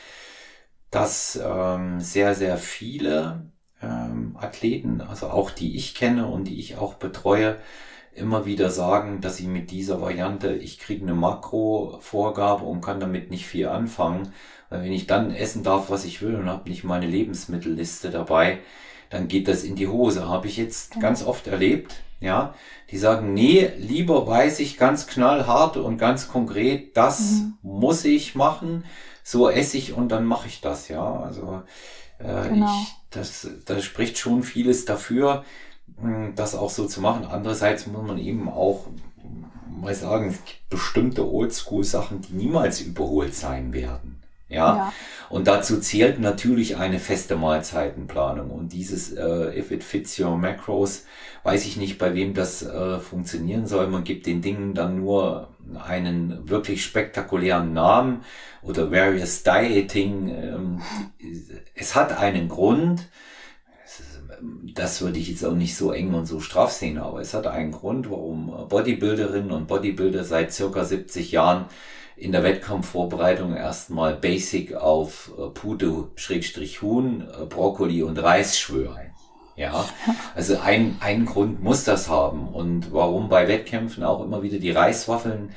dass 0.90 1.40
ähm, 1.42 2.00
sehr, 2.00 2.34
sehr 2.34 2.58
viele 2.58 3.52
ähm, 3.82 4.36
Athleten, 4.40 5.02
also 5.02 5.28
auch 5.28 5.52
die 5.52 5.76
ich 5.76 5.96
kenne 5.96 6.28
und 6.28 6.46
die 6.46 6.60
ich 6.60 6.78
auch 6.78 6.96
betreue, 6.96 7.58
immer 8.14 8.46
wieder 8.46 8.70
sagen, 8.70 9.22
dass 9.22 9.38
sie 9.38 9.48
mit 9.48 9.72
dieser 9.72 10.02
Variante, 10.02 10.54
ich 10.54 10.80
kriege 10.80 11.04
eine 11.04 11.16
Makrovorgabe 11.16 12.66
und 12.66 12.82
kann 12.82 13.00
damit 13.00 13.32
nicht 13.32 13.46
viel 13.46 13.68
anfangen, 13.68 14.34
weil 14.70 14.84
wenn 14.84 14.92
ich 14.92 15.08
dann 15.08 15.34
essen 15.34 15.64
darf, 15.64 15.90
was 15.90 16.06
ich 16.06 16.22
will 16.22 16.36
und 16.36 16.50
habe 16.50 16.70
nicht 16.70 16.84
meine 16.84 17.08
Lebensmittelliste 17.08 18.10
dabei, 18.10 18.60
dann 19.10 19.28
geht 19.28 19.48
das 19.48 19.64
in 19.64 19.76
die 19.76 19.88
Hose. 19.88 20.28
Habe 20.28 20.48
ich 20.48 20.58
jetzt 20.58 20.92
genau. 20.92 21.02
ganz 21.02 21.24
oft 21.24 21.48
erlebt, 21.48 21.96
ja. 22.20 22.54
Die 22.92 22.98
sagen, 22.98 23.34
nee, 23.34 23.72
lieber 23.78 24.28
weiß 24.28 24.60
ich 24.60 24.78
ganz 24.78 25.08
knallhart 25.08 25.78
und 25.78 25.98
ganz 25.98 26.28
konkret, 26.28 26.96
das 26.98 27.20
mhm. 27.20 27.58
muss 27.62 28.06
ich 28.06 28.36
machen, 28.36 28.84
so 29.24 29.50
esse 29.50 29.78
ich 29.78 29.94
und 29.94 30.10
dann 30.10 30.26
mache 30.26 30.48
ich 30.48 30.62
das, 30.62 30.90
ja. 30.90 31.20
Also 31.22 31.64
äh, 32.20 32.50
genau. 32.50 32.68
ich, 32.68 32.99
das, 33.10 33.48
das 33.66 33.84
spricht 33.84 34.18
schon 34.18 34.44
vieles 34.44 34.86
dafür, 34.86 35.44
hm, 36.00 36.34
das 36.36 36.56
auch 36.56 36.70
so 36.70 36.86
zu 36.86 37.02
machen. 37.02 37.26
Andererseits 37.26 37.88
muss 37.88 38.06
man 38.06 38.18
eben 38.18 38.50
auch 38.50 38.88
mal 39.70 39.96
sagen, 39.96 40.30
es 40.30 40.44
gibt 40.46 40.70
bestimmte 40.70 41.28
Oldschool-Sachen, 41.28 42.22
die 42.22 42.34
niemals 42.34 42.82
überholt 42.82 43.34
sein 43.34 43.74
werden. 43.74 44.22
Ja? 44.50 44.76
ja? 44.76 44.94
Und 45.30 45.48
dazu 45.48 45.80
zählt 45.80 46.20
natürlich 46.20 46.78
eine 46.78 47.00
feste 47.00 47.36
Mahlzeitenplanung. 47.36 48.50
Und 48.50 48.74
dieses 48.74 49.14
äh, 49.14 49.58
If 49.58 49.72
it 49.72 49.84
fits 49.84 50.20
your 50.20 50.36
macros, 50.38 51.06
weiß 51.44 51.66
ich 51.66 51.78
nicht, 51.78 52.00
bei 52.00 52.16
wem 52.16 52.34
das 52.34 52.64
äh, 52.64 53.00
funktionieren 53.00 53.68
soll. 53.68 53.88
Man 53.88 54.04
gibt 54.04 54.26
den 54.26 54.42
Dingen 54.42 54.74
dann 54.74 54.98
nur 54.98 55.50
einen 55.88 56.50
wirklich 56.50 56.84
spektakulären 56.84 57.74
Namen 57.74 58.22
oder 58.64 58.92
Various 58.92 59.44
Dieting. 59.44 60.30
Ähm, 60.30 60.82
es 61.76 61.96
hat 61.96 62.18
einen 62.18 62.50
Grund. 62.50 63.08
Das 64.74 65.02
würde 65.02 65.20
ich 65.20 65.30
jetzt 65.30 65.46
auch 65.46 65.54
nicht 65.54 65.76
so 65.76 65.92
eng 65.92 66.14
und 66.14 66.26
so 66.26 66.40
straff 66.40 66.72
sehen, 66.72 66.98
aber 66.98 67.20
es 67.20 67.34
hat 67.34 67.46
einen 67.46 67.72
Grund, 67.72 68.10
warum 68.10 68.68
Bodybuilderinnen 68.70 69.52
und 69.52 69.68
Bodybuilder 69.68 70.24
seit 70.24 70.54
circa 70.54 70.86
70 70.86 71.34
Jahren 71.34 71.66
in 72.20 72.32
der 72.32 72.44
Wettkampfvorbereitung 72.44 73.56
erstmal 73.56 74.16
Basic 74.16 74.76
auf 74.76 75.32
äh, 75.38 75.50
Pute, 75.50 76.10
Schrägstrich 76.16 76.82
Huhn, 76.82 77.22
äh, 77.22 77.46
Brokkoli 77.46 78.04
und 78.04 78.18
Reis 78.18 78.60
schwören. 78.60 79.12
Ja, 79.56 79.86
also 80.36 80.60
ein, 80.60 80.98
ein 81.00 81.26
Grund 81.26 81.64
muss 81.64 81.84
das 81.84 82.10
haben. 82.10 82.50
Und 82.50 82.92
warum 82.94 83.30
bei 83.30 83.48
Wettkämpfen 83.48 84.04
auch 84.04 84.24
immer 84.24 84.44
wieder 84.44 84.60
die 84.60 84.72
Reiswaffeln 84.72 85.52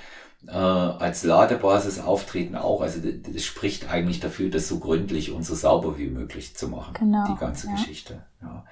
äh, 0.46 0.52
als 0.52 1.24
Ladebasis 1.24 2.00
auftreten 2.00 2.56
auch. 2.56 2.80
Also 2.80 3.00
das, 3.00 3.32
das, 3.32 3.44
spricht 3.44 3.90
eigentlich 3.90 4.20
dafür, 4.20 4.50
das 4.50 4.68
so 4.68 4.78
gründlich 4.78 5.32
und 5.32 5.44
so 5.44 5.54
sauber 5.54 5.98
wie 5.98 6.08
möglich 6.08 6.56
zu 6.56 6.68
machen. 6.68 6.94
Genau, 6.98 7.26
die 7.26 7.38
ganze 7.38 7.68
ja. 7.68 7.74
Geschichte. 7.74 8.24
Ja. 8.40 8.64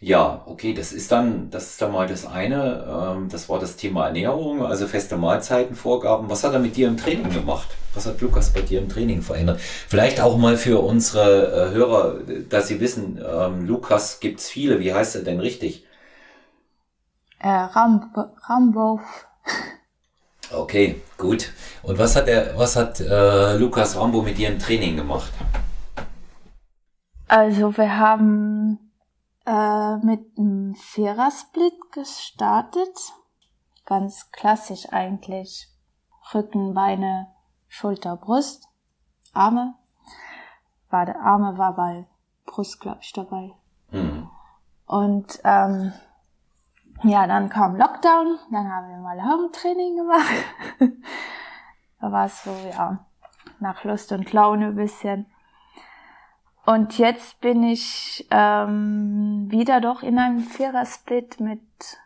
Ja, 0.00 0.42
okay, 0.46 0.74
das 0.74 0.92
ist 0.92 1.10
dann, 1.10 1.50
das 1.50 1.70
ist 1.70 1.82
dann 1.82 1.90
mal 1.90 2.06
das 2.06 2.24
eine. 2.24 3.16
Ähm, 3.16 3.28
das 3.28 3.48
war 3.48 3.58
das 3.58 3.74
Thema 3.74 4.06
Ernährung, 4.06 4.64
also 4.64 4.86
feste 4.86 5.16
Mahlzeitenvorgaben. 5.16 6.30
Was 6.30 6.44
hat 6.44 6.52
er 6.52 6.60
mit 6.60 6.76
dir 6.76 6.86
im 6.86 6.96
Training 6.96 7.30
gemacht? 7.30 7.68
Was 7.94 8.06
hat 8.06 8.20
Lukas 8.20 8.52
bei 8.52 8.60
dir 8.60 8.78
im 8.80 8.88
Training 8.88 9.22
verändert? 9.22 9.60
Vielleicht 9.60 10.20
auch 10.20 10.38
mal 10.38 10.56
für 10.56 10.78
unsere 10.84 11.70
äh, 11.70 11.74
Hörer, 11.74 12.20
dass 12.48 12.68
sie 12.68 12.78
wissen, 12.78 13.20
ähm, 13.28 13.66
Lukas 13.66 14.20
gibt's 14.20 14.48
viele. 14.48 14.78
Wie 14.78 14.94
heißt 14.94 15.16
er 15.16 15.22
denn 15.22 15.40
richtig? 15.40 15.84
Äh, 17.40 17.48
Rambo. 17.48 18.36
Rambo. 18.48 19.00
Okay, 20.52 21.02
gut. 21.16 21.50
Und 21.82 21.98
was 21.98 22.14
hat 22.14 22.28
er, 22.28 22.56
was 22.56 22.76
hat 22.76 23.00
äh, 23.00 23.56
Lukas 23.56 23.96
Rambo 23.96 24.22
mit 24.22 24.38
dir 24.38 24.48
im 24.48 24.60
Training 24.60 24.96
gemacht? 24.96 25.32
Also 27.26 27.76
wir 27.76 27.98
haben 27.98 28.87
äh, 29.48 29.96
mit 30.04 30.36
einem 30.36 30.74
Vierersplit 30.74 31.90
gestartet. 31.90 33.14
Ganz 33.86 34.30
klassisch 34.30 34.92
eigentlich. 34.92 35.68
Rücken, 36.34 36.74
Beine, 36.74 37.28
Schulter, 37.66 38.16
Brust, 38.16 38.68
Arme. 39.32 39.74
War 40.90 41.06
der 41.06 41.20
Arme 41.20 41.56
war 41.56 41.74
bei 41.74 42.06
Brust, 42.44 42.80
glaube 42.80 42.98
ich, 43.00 43.12
dabei. 43.14 43.52
Mhm. 43.90 44.28
Und 44.84 45.40
ähm, 45.44 45.92
ja, 47.02 47.26
dann 47.26 47.48
kam 47.48 47.76
Lockdown, 47.76 48.38
dann 48.50 48.70
haben 48.70 48.88
wir 48.90 48.98
mal 48.98 49.22
Home-Training 49.22 49.96
gemacht. 49.96 50.44
da 52.00 52.12
war 52.12 52.26
es 52.26 52.42
so, 52.42 52.54
ja, 52.70 53.06
nach 53.60 53.84
Lust 53.84 54.12
und 54.12 54.30
Laune 54.32 54.66
ein 54.66 54.76
bisschen. 54.76 55.26
Und 56.68 56.98
jetzt 56.98 57.40
bin 57.40 57.62
ich 57.62 58.26
ähm, 58.30 59.46
wieder 59.50 59.80
doch 59.80 60.02
in 60.02 60.18
einem 60.18 60.40
Vierer-Split 60.40 61.40
mit 61.40 61.62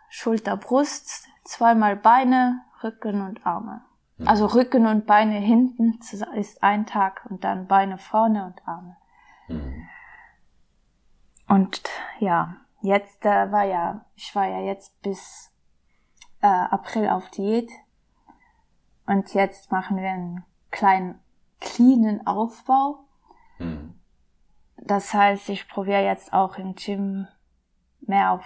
Schulter, 0.09 0.57
Brust, 0.57 1.26
zweimal 1.42 1.97
Beine, 1.97 2.62
Rücken 2.85 3.23
und 3.23 3.45
Arme. 3.45 3.81
Mhm. 4.19 4.28
Also 4.28 4.47
Rücken 4.47 4.87
und 4.87 5.04
Beine 5.04 5.35
hinten 5.40 5.99
ist 6.37 6.62
ein 6.62 6.87
Tag 6.87 7.26
und 7.28 7.42
dann 7.42 7.66
Beine 7.66 7.99
vorne 7.99 8.47
und 8.47 8.69
Arme. 8.69 8.97
Mhm. 9.49 9.88
Und 11.49 11.83
ja, 12.21 12.54
jetzt 12.83 13.25
äh, 13.25 13.50
war 13.50 13.64
ja, 13.64 14.04
ich 14.14 14.33
war 14.37 14.47
ja 14.47 14.61
jetzt 14.61 15.02
bis 15.02 15.50
äh, 16.40 16.47
April 16.47 17.09
auf 17.09 17.28
Diät 17.31 17.73
und 19.07 19.35
jetzt 19.35 19.73
machen 19.73 19.97
wir 19.97 20.09
einen 20.09 20.45
kleinen 20.71 21.19
cleanen 21.59 22.25
Aufbau. 22.28 23.00
Mhm 23.59 23.95
das 24.85 25.15
heißt, 25.15 25.49
ich 25.49 25.69
probiere 25.69 26.05
jetzt 26.05 26.33
auch 26.33 26.59
im 26.59 26.75
Gym 26.75 27.29
mehr 28.01 28.33
auf, 28.33 28.45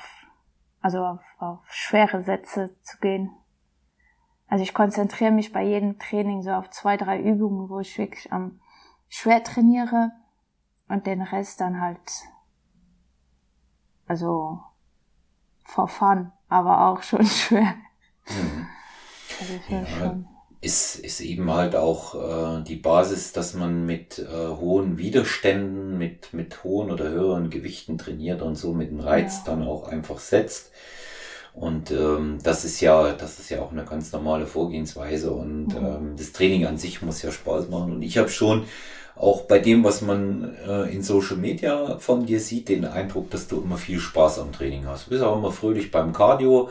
also 0.80 1.04
auf, 1.04 1.22
auf 1.38 1.60
schwere 1.72 2.22
Sätze 2.22 2.76
zu 2.82 2.98
gehen. 2.98 3.30
Also 4.48 4.62
ich 4.62 4.74
konzentriere 4.74 5.32
mich 5.32 5.52
bei 5.52 5.64
jedem 5.64 5.98
Training 5.98 6.42
so 6.42 6.52
auf 6.52 6.70
zwei, 6.70 6.96
drei 6.96 7.20
Übungen, 7.20 7.68
wo 7.68 7.80
ich 7.80 7.96
wirklich 7.98 8.32
am 8.32 8.60
schwer 9.08 9.42
trainiere 9.42 10.12
und 10.88 11.06
den 11.06 11.22
Rest 11.22 11.60
dann 11.60 11.80
halt, 11.80 12.12
also 14.06 14.60
for 15.64 15.88
fun, 15.88 16.32
aber 16.48 16.86
auch 16.86 17.02
schon 17.02 17.26
schwer. 17.26 17.74
Mhm. 18.28 18.66
Also 19.40 19.54
ja, 19.68 19.86
schon 19.86 20.35
ist, 20.60 20.96
ist 20.96 21.20
eben 21.20 21.52
halt 21.52 21.76
auch 21.76 22.14
äh, 22.14 22.62
die 22.64 22.76
Basis, 22.76 23.32
dass 23.32 23.54
man 23.54 23.86
mit 23.86 24.18
äh, 24.18 24.48
hohen 24.48 24.98
Widerständen, 24.98 25.98
mit, 25.98 26.32
mit 26.32 26.64
hohen 26.64 26.90
oder 26.90 27.08
höheren 27.08 27.50
Gewichten 27.50 27.98
trainiert 27.98 28.42
und 28.42 28.56
so 28.56 28.72
mit 28.72 28.90
dem 28.90 29.00
Reiz 29.00 29.38
ja. 29.38 29.52
dann 29.52 29.62
auch 29.62 29.88
einfach 29.88 30.18
setzt. 30.18 30.70
Und 31.52 31.90
ähm, 31.90 32.38
das 32.42 32.64
ist 32.64 32.80
ja, 32.80 33.12
das 33.12 33.38
ist 33.38 33.48
ja 33.48 33.62
auch 33.62 33.72
eine 33.72 33.84
ganz 33.84 34.12
normale 34.12 34.46
Vorgehensweise 34.46 35.30
und 35.30 35.68
mhm. 35.68 35.86
ähm, 35.86 36.14
das 36.16 36.32
Training 36.32 36.66
an 36.66 36.76
sich 36.76 37.00
muss 37.00 37.22
ja 37.22 37.30
Spaß 37.30 37.68
machen. 37.68 37.92
Und 37.92 38.02
ich 38.02 38.18
habe 38.18 38.28
schon 38.28 38.64
auch 39.14 39.42
bei 39.42 39.58
dem, 39.58 39.82
was 39.82 40.02
man 40.02 40.54
äh, 40.68 40.92
in 40.92 41.02
Social 41.02 41.36
Media 41.36 41.98
von 41.98 42.26
dir 42.26 42.40
sieht, 42.40 42.68
den 42.68 42.84
Eindruck, 42.84 43.30
dass 43.30 43.48
du 43.48 43.62
immer 43.62 43.78
viel 43.78 43.98
Spaß 43.98 44.38
am 44.40 44.52
Training 44.52 44.86
hast. 44.86 45.06
Du 45.06 45.10
bist 45.10 45.22
auch 45.22 45.38
immer 45.38 45.50
fröhlich 45.50 45.90
beim 45.90 46.12
Cardio 46.12 46.68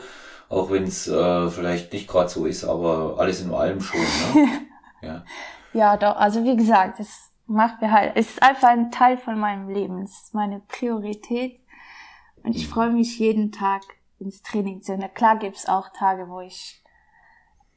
auch 0.48 0.70
wenn 0.70 0.84
es 0.84 1.08
äh, 1.08 1.48
vielleicht 1.48 1.92
nicht 1.92 2.08
gerade 2.08 2.28
so 2.28 2.46
ist, 2.46 2.64
aber 2.64 3.16
alles 3.18 3.40
in 3.40 3.52
allem 3.52 3.80
schon. 3.80 4.00
Ne? 4.00 4.48
ja. 5.02 5.24
ja, 5.72 5.96
doch. 5.96 6.16
Also 6.16 6.44
wie 6.44 6.56
gesagt, 6.56 7.00
es 7.00 7.32
macht 7.46 7.80
mir 7.80 7.90
halt, 7.90 8.12
es 8.14 8.30
ist 8.30 8.42
einfach 8.42 8.68
ein 8.68 8.90
Teil 8.90 9.18
von 9.18 9.38
meinem 9.38 9.68
Leben. 9.68 10.02
Es 10.02 10.24
ist 10.24 10.34
meine 10.34 10.60
Priorität 10.60 11.60
und 12.42 12.54
ich 12.54 12.68
mhm. 12.68 12.72
freue 12.72 12.90
mich 12.90 13.18
jeden 13.18 13.52
Tag 13.52 13.82
ins 14.18 14.42
Training 14.42 14.82
zu 14.82 14.96
gehen. 14.96 15.14
Klar 15.14 15.36
gibt's 15.38 15.68
auch 15.68 15.88
Tage, 15.90 16.28
wo 16.28 16.40
ich 16.40 16.82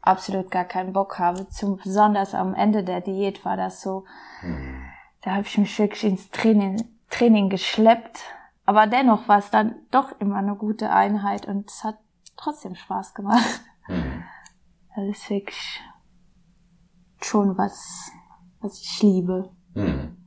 absolut 0.02 0.52
gar 0.52 0.66
keinen 0.66 0.94
Bock 0.94 1.20
habe. 1.20 1.50
Zum 1.50 1.78
besonders 1.78 2.34
am 2.34 2.54
Ende 2.54 2.84
der 2.84 3.02
Diät 3.02 3.44
war 3.46 3.58
das 3.58 3.82
so. 3.82 4.06
Mhm. 4.42 4.86
Da 5.22 5.32
habe 5.32 5.44
ich 5.44 5.58
mich 5.58 5.78
wirklich 5.78 6.04
ins 6.04 6.30
Training, 6.32 6.88
Training 7.10 7.50
geschleppt. 7.50 8.22
Aber 8.66 8.88
dennoch 8.88 9.28
war 9.28 9.40
es 9.40 9.50
dann 9.50 9.76
doch 9.92 10.20
immer 10.20 10.38
eine 10.38 10.56
gute 10.56 10.92
Einheit 10.92 11.48
und 11.48 11.70
es 11.70 11.84
hat 11.84 11.98
trotzdem 12.40 12.76
Spaß 12.76 13.14
gemacht. 13.14 13.62
Mhm. 13.88 14.24
Das 14.96 15.06
ist 15.08 15.30
wirklich 15.30 15.82
schon 17.22 17.58
was, 17.58 18.12
was 18.60 18.80
ich 18.80 19.02
liebe. 19.02 19.50
Mhm. 19.74 20.18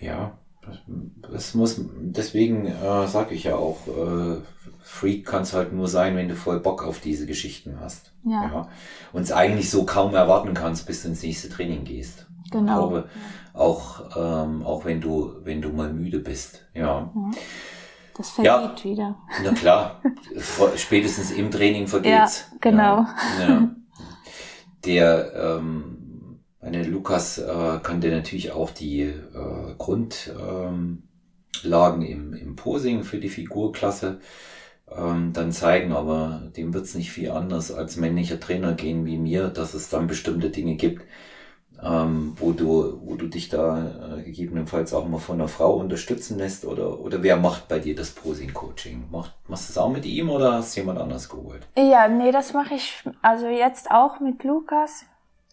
Ja, 0.00 0.38
das 1.30 1.54
muss, 1.54 1.80
deswegen 2.00 2.66
äh, 2.66 3.06
sage 3.06 3.34
ich 3.34 3.44
ja 3.44 3.56
auch, 3.56 3.86
äh, 3.86 4.40
Freak 4.80 5.26
kann 5.26 5.42
es 5.42 5.52
halt 5.52 5.72
nur 5.72 5.88
sein, 5.88 6.16
wenn 6.16 6.28
du 6.28 6.36
voll 6.36 6.60
Bock 6.60 6.84
auf 6.84 7.00
diese 7.00 7.26
Geschichten 7.26 7.78
hast. 7.80 8.12
Ja. 8.24 8.44
ja. 8.44 8.68
Und 9.12 9.22
es 9.22 9.32
eigentlich 9.32 9.70
so 9.70 9.84
kaum 9.84 10.14
erwarten 10.14 10.54
kannst, 10.54 10.86
bis 10.86 11.02
du 11.02 11.08
ins 11.08 11.22
nächste 11.22 11.48
Training 11.48 11.84
gehst. 11.84 12.26
Genau. 12.50 12.60
Ich 12.60 12.78
glaube, 12.78 13.08
auch, 13.52 14.16
ähm, 14.16 14.64
auch 14.64 14.84
wenn 14.84 15.00
du, 15.00 15.34
wenn 15.44 15.60
du 15.60 15.70
mal 15.70 15.92
müde 15.92 16.20
bist. 16.20 16.66
Ja. 16.74 17.10
ja. 17.14 17.30
Das 18.18 18.30
vergeht 18.30 18.50
ja, 18.52 18.84
wieder. 18.84 19.16
Na 19.44 19.52
klar, 19.52 20.02
spätestens 20.76 21.30
im 21.30 21.52
Training 21.52 21.86
vergeht's. 21.86 22.46
Ja, 22.50 22.58
genau. 22.60 23.06
Ja, 23.38 23.48
ja. 23.48 23.70
Der, 24.84 25.32
ähm, 25.34 26.40
meine 26.60 26.82
Lukas 26.82 27.38
äh, 27.38 27.78
kann 27.82 28.00
dir 28.00 28.10
natürlich 28.10 28.50
auch 28.50 28.70
die 28.70 29.02
äh, 29.02 29.74
Grundlagen 29.78 31.02
ähm, 31.62 32.02
im, 32.02 32.34
im 32.34 32.56
Posing 32.56 33.04
für 33.04 33.18
die 33.18 33.28
Figurklasse 33.28 34.20
ähm, 34.90 35.32
dann 35.32 35.52
zeigen, 35.52 35.92
aber 35.92 36.50
dem 36.56 36.74
wird's 36.74 36.94
nicht 36.94 37.12
viel 37.12 37.30
anders 37.30 37.70
als 37.70 37.96
männlicher 37.96 38.40
Trainer 38.40 38.72
gehen 38.72 39.06
wie 39.06 39.18
mir, 39.18 39.48
dass 39.48 39.74
es 39.74 39.90
dann 39.90 40.08
bestimmte 40.08 40.50
Dinge 40.50 40.74
gibt, 40.74 41.04
ähm, 41.82 42.36
wo 42.38 42.52
du, 42.52 43.00
wo 43.04 43.14
du 43.14 43.28
dich 43.28 43.48
da 43.48 44.16
äh, 44.16 44.22
gegebenenfalls 44.22 44.92
auch 44.92 45.06
mal 45.06 45.18
von 45.18 45.36
einer 45.36 45.48
Frau 45.48 45.74
unterstützen 45.74 46.38
lässt 46.38 46.64
oder, 46.64 47.00
oder 47.00 47.22
wer 47.22 47.36
macht 47.36 47.68
bei 47.68 47.78
dir 47.78 47.94
das 47.94 48.10
Posing-Coaching? 48.10 49.08
Macht, 49.10 49.34
machst 49.48 49.68
du 49.68 49.74
das 49.74 49.78
auch 49.78 49.90
mit 49.90 50.04
ihm 50.04 50.28
oder 50.28 50.54
hast 50.54 50.76
du 50.76 50.80
jemand 50.80 50.98
anders 50.98 51.28
geholt? 51.28 51.66
Ja, 51.76 52.08
nee, 52.08 52.32
das 52.32 52.52
mache 52.52 52.74
ich 52.74 53.04
also 53.22 53.46
jetzt 53.46 53.90
auch 53.90 54.18
mit 54.18 54.42
Lukas. 54.42 55.04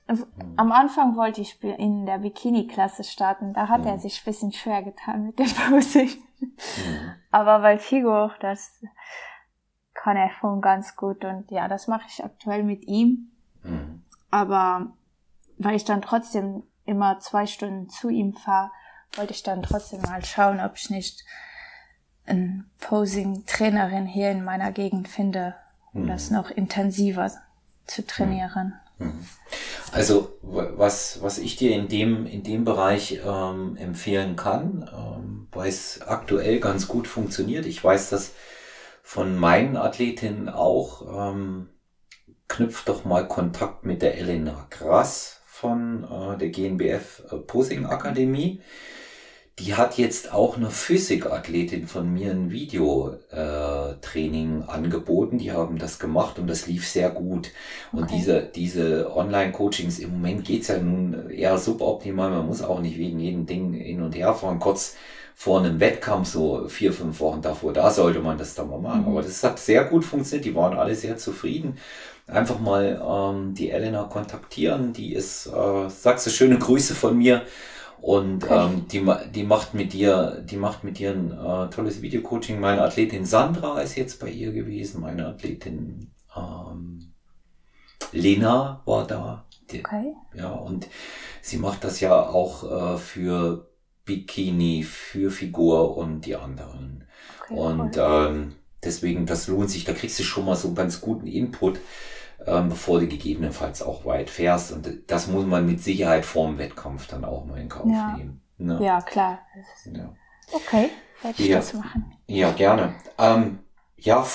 Hm. 0.07 0.25
Am 0.55 0.71
Anfang 0.71 1.15
wollte 1.15 1.41
ich 1.41 1.63
in 1.63 2.05
der 2.05 2.19
Bikini-Klasse 2.19 3.03
starten, 3.03 3.53
da 3.53 3.67
hat 3.67 3.81
hm. 3.81 3.87
er 3.87 3.99
sich 3.99 4.21
ein 4.21 4.25
bisschen 4.25 4.51
schwer 4.51 4.81
getan 4.81 5.27
mit 5.27 5.37
dem 5.37 5.47
Posing. 5.69 6.09
Hm. 6.39 7.11
Aber 7.29 7.59
bei 7.59 7.77
Figo, 7.77 8.31
das 8.39 8.81
kann 9.93 10.17
er 10.17 10.31
schon 10.39 10.61
ganz 10.61 10.95
gut 10.95 11.23
und 11.23 11.51
ja, 11.51 11.67
das 11.67 11.87
mache 11.87 12.05
ich 12.07 12.23
aktuell 12.23 12.63
mit 12.63 12.85
ihm. 12.87 13.31
Hm. 13.61 14.01
Aber 14.31 14.91
weil 15.57 15.75
ich 15.75 15.85
dann 15.85 16.01
trotzdem 16.01 16.63
immer 16.85 17.19
zwei 17.19 17.45
Stunden 17.45 17.89
zu 17.89 18.09
ihm 18.09 18.33
fahre, 18.33 18.71
wollte 19.15 19.33
ich 19.33 19.43
dann 19.43 19.63
trotzdem 19.63 20.01
mal 20.01 20.23
schauen, 20.23 20.59
ob 20.59 20.73
ich 20.75 20.89
nicht 20.89 21.23
eine 22.25 22.65
Posing-Trainerin 22.79 24.07
hier 24.07 24.31
in 24.31 24.43
meiner 24.43 24.71
Gegend 24.71 25.07
finde, 25.07 25.55
um 25.93 26.03
mhm. 26.03 26.07
das 26.07 26.31
noch 26.31 26.51
intensiver 26.51 27.31
zu 27.85 28.05
trainieren. 28.05 28.73
Mhm. 28.97 29.07
mhm. 29.07 29.25
Also 29.91 30.37
was, 30.41 31.21
was 31.21 31.37
ich 31.37 31.55
dir 31.55 31.75
in 31.75 31.87
dem, 31.87 32.25
in 32.25 32.43
dem 32.43 32.65
Bereich 32.65 33.21
ähm, 33.25 33.77
empfehlen 33.77 34.35
kann, 34.35 34.89
ähm, 34.93 35.47
weil 35.51 35.69
es 35.69 36.01
aktuell 36.01 36.59
ganz 36.59 36.87
gut 36.87 37.07
funktioniert. 37.07 37.65
Ich 37.65 37.81
weiß 37.81 38.09
das 38.09 38.33
von 39.03 39.37
meinen 39.37 39.77
Athletinnen 39.77 40.49
auch. 40.49 41.31
Ähm, 41.31 41.69
knüpft 42.47 42.89
doch 42.89 43.05
mal 43.05 43.27
Kontakt 43.27 43.85
mit 43.85 44.01
der 44.01 44.17
Elena 44.17 44.67
Grass 44.69 45.41
von 45.65 46.03
äh, 46.03 46.37
der 46.37 46.49
GNBF 46.49 47.23
äh, 47.31 47.37
Posing 47.37 47.87
Akademie. 47.87 48.61
Die 49.57 49.73
hat 49.73 49.97
jetzt 49.97 50.33
auch 50.33 50.57
eine 50.57 50.69
Physikathletin 50.69 51.87
von 51.87 52.13
mir 52.13 52.31
ein 52.31 52.51
Videotraining 52.51 54.61
äh, 54.61 54.69
angeboten. 54.69 55.37
Die 55.37 55.53
haben 55.53 55.77
das 55.77 55.97
gemacht 55.97 56.39
und 56.39 56.47
das 56.47 56.67
lief 56.67 56.85
sehr 56.87 57.09
gut. 57.09 57.51
Und 57.93 58.03
okay. 58.03 58.15
diese, 58.17 58.41
diese 58.53 59.15
Online-Coachings, 59.15 59.99
im 59.99 60.11
Moment 60.11 60.43
geht's 60.43 60.67
ja 60.67 60.77
nun 60.77 61.29
eher 61.29 61.57
suboptimal. 61.57 62.31
Man 62.31 62.47
muss 62.47 62.61
auch 62.61 62.81
nicht 62.81 62.97
wegen 62.97 63.19
jedem 63.19 63.45
Ding 63.45 63.73
hin 63.73 64.01
und 64.01 64.13
her 64.13 64.33
fahren. 64.33 64.59
Kurz 64.59 64.97
vor 65.33 65.59
einem 65.59 65.79
Wettkampf, 65.79 66.27
so 66.27 66.67
vier, 66.67 66.93
fünf 66.93 67.19
Wochen 67.19 67.41
davor, 67.41 67.73
da 67.73 67.91
sollte 67.91 68.19
man 68.19 68.37
das 68.37 68.55
dann 68.55 68.69
mal 68.69 68.79
machen. 68.79 69.01
Mhm. 69.01 69.07
Aber 69.07 69.21
das 69.21 69.43
hat 69.43 69.59
sehr 69.59 69.83
gut 69.85 70.05
funktioniert, 70.05 70.45
die 70.45 70.55
waren 70.55 70.77
alle 70.77 70.95
sehr 70.95 71.17
zufrieden. 71.17 71.77
Einfach 72.27 72.59
mal 72.59 73.01
ähm, 73.07 73.53
die 73.53 73.69
Elena 73.69 74.03
kontaktieren, 74.03 74.93
die 74.93 75.13
ist, 75.13 75.47
äh, 75.47 75.89
sagst 75.89 76.25
du, 76.25 76.31
schöne 76.31 76.57
Grüße 76.57 76.95
von 76.95 77.17
mir. 77.17 77.43
Und 78.01 78.45
ähm, 78.49 78.87
die, 78.91 79.03
die 79.33 79.43
macht 79.43 79.73
mit 79.73 79.93
dir, 79.93 80.43
die 80.43 80.57
macht 80.57 80.83
mit 80.83 80.99
dir 80.99 81.11
ein 81.11 81.31
äh, 81.31 81.69
tolles 81.69 82.01
Videocoaching. 82.01 82.59
Meine 82.59 82.83
Athletin 82.83 83.25
Sandra 83.25 83.81
ist 83.81 83.95
jetzt 83.95 84.19
bei 84.19 84.29
ihr 84.29 84.51
gewesen, 84.51 85.01
meine 85.01 85.27
Athletin 85.27 86.11
ähm, 86.35 87.13
Lena 88.11 88.81
war 88.85 89.07
da. 89.07 89.45
Die, 89.71 89.79
okay. 89.79 90.13
Ja, 90.35 90.51
und 90.51 90.87
sie 91.41 91.57
macht 91.57 91.83
das 91.83 91.99
ja 91.99 92.21
auch 92.21 92.95
äh, 92.95 92.97
für 92.97 93.69
Bikini, 94.05 94.83
für 94.83 95.31
Figur 95.31 95.97
und 95.97 96.21
die 96.21 96.35
anderen. 96.35 97.05
Okay, 97.43 97.59
und 97.59 97.97
cool. 97.97 98.27
ähm, 98.29 98.55
deswegen, 98.83 99.25
das 99.25 99.47
lohnt 99.47 99.71
sich, 99.71 99.83
da 99.83 99.93
kriegst 99.93 100.19
du 100.19 100.23
schon 100.23 100.45
mal 100.45 100.55
so 100.55 100.67
einen 100.67 100.75
ganz 100.75 101.01
guten 101.01 101.27
Input, 101.27 101.79
ähm, 102.45 102.69
bevor 102.69 102.99
du 102.99 103.07
gegebenenfalls 103.07 103.81
auch 103.81 104.05
weit 104.05 104.29
fährst. 104.29 104.71
Und 104.71 104.89
das 105.07 105.27
muss 105.27 105.45
man 105.45 105.65
mit 105.65 105.81
Sicherheit 105.81 106.25
vorm 106.25 106.57
Wettkampf 106.57 107.07
dann 107.07 107.25
auch 107.25 107.45
mal 107.45 107.59
in 107.59 107.69
Kauf 107.69 107.89
ja. 107.89 108.15
nehmen. 108.17 108.41
Ne? 108.57 108.79
Ja, 108.81 109.01
klar. 109.01 109.39
Ja. 109.91 110.13
Okay, 110.51 110.89
werde 111.21 111.41
ich 111.41 111.47
ja. 111.47 111.57
das 111.57 111.73
machen. 111.73 112.13
Ja, 112.27 112.51
gerne. 112.51 112.95
Ähm, 113.17 113.59
ja, 113.97 114.25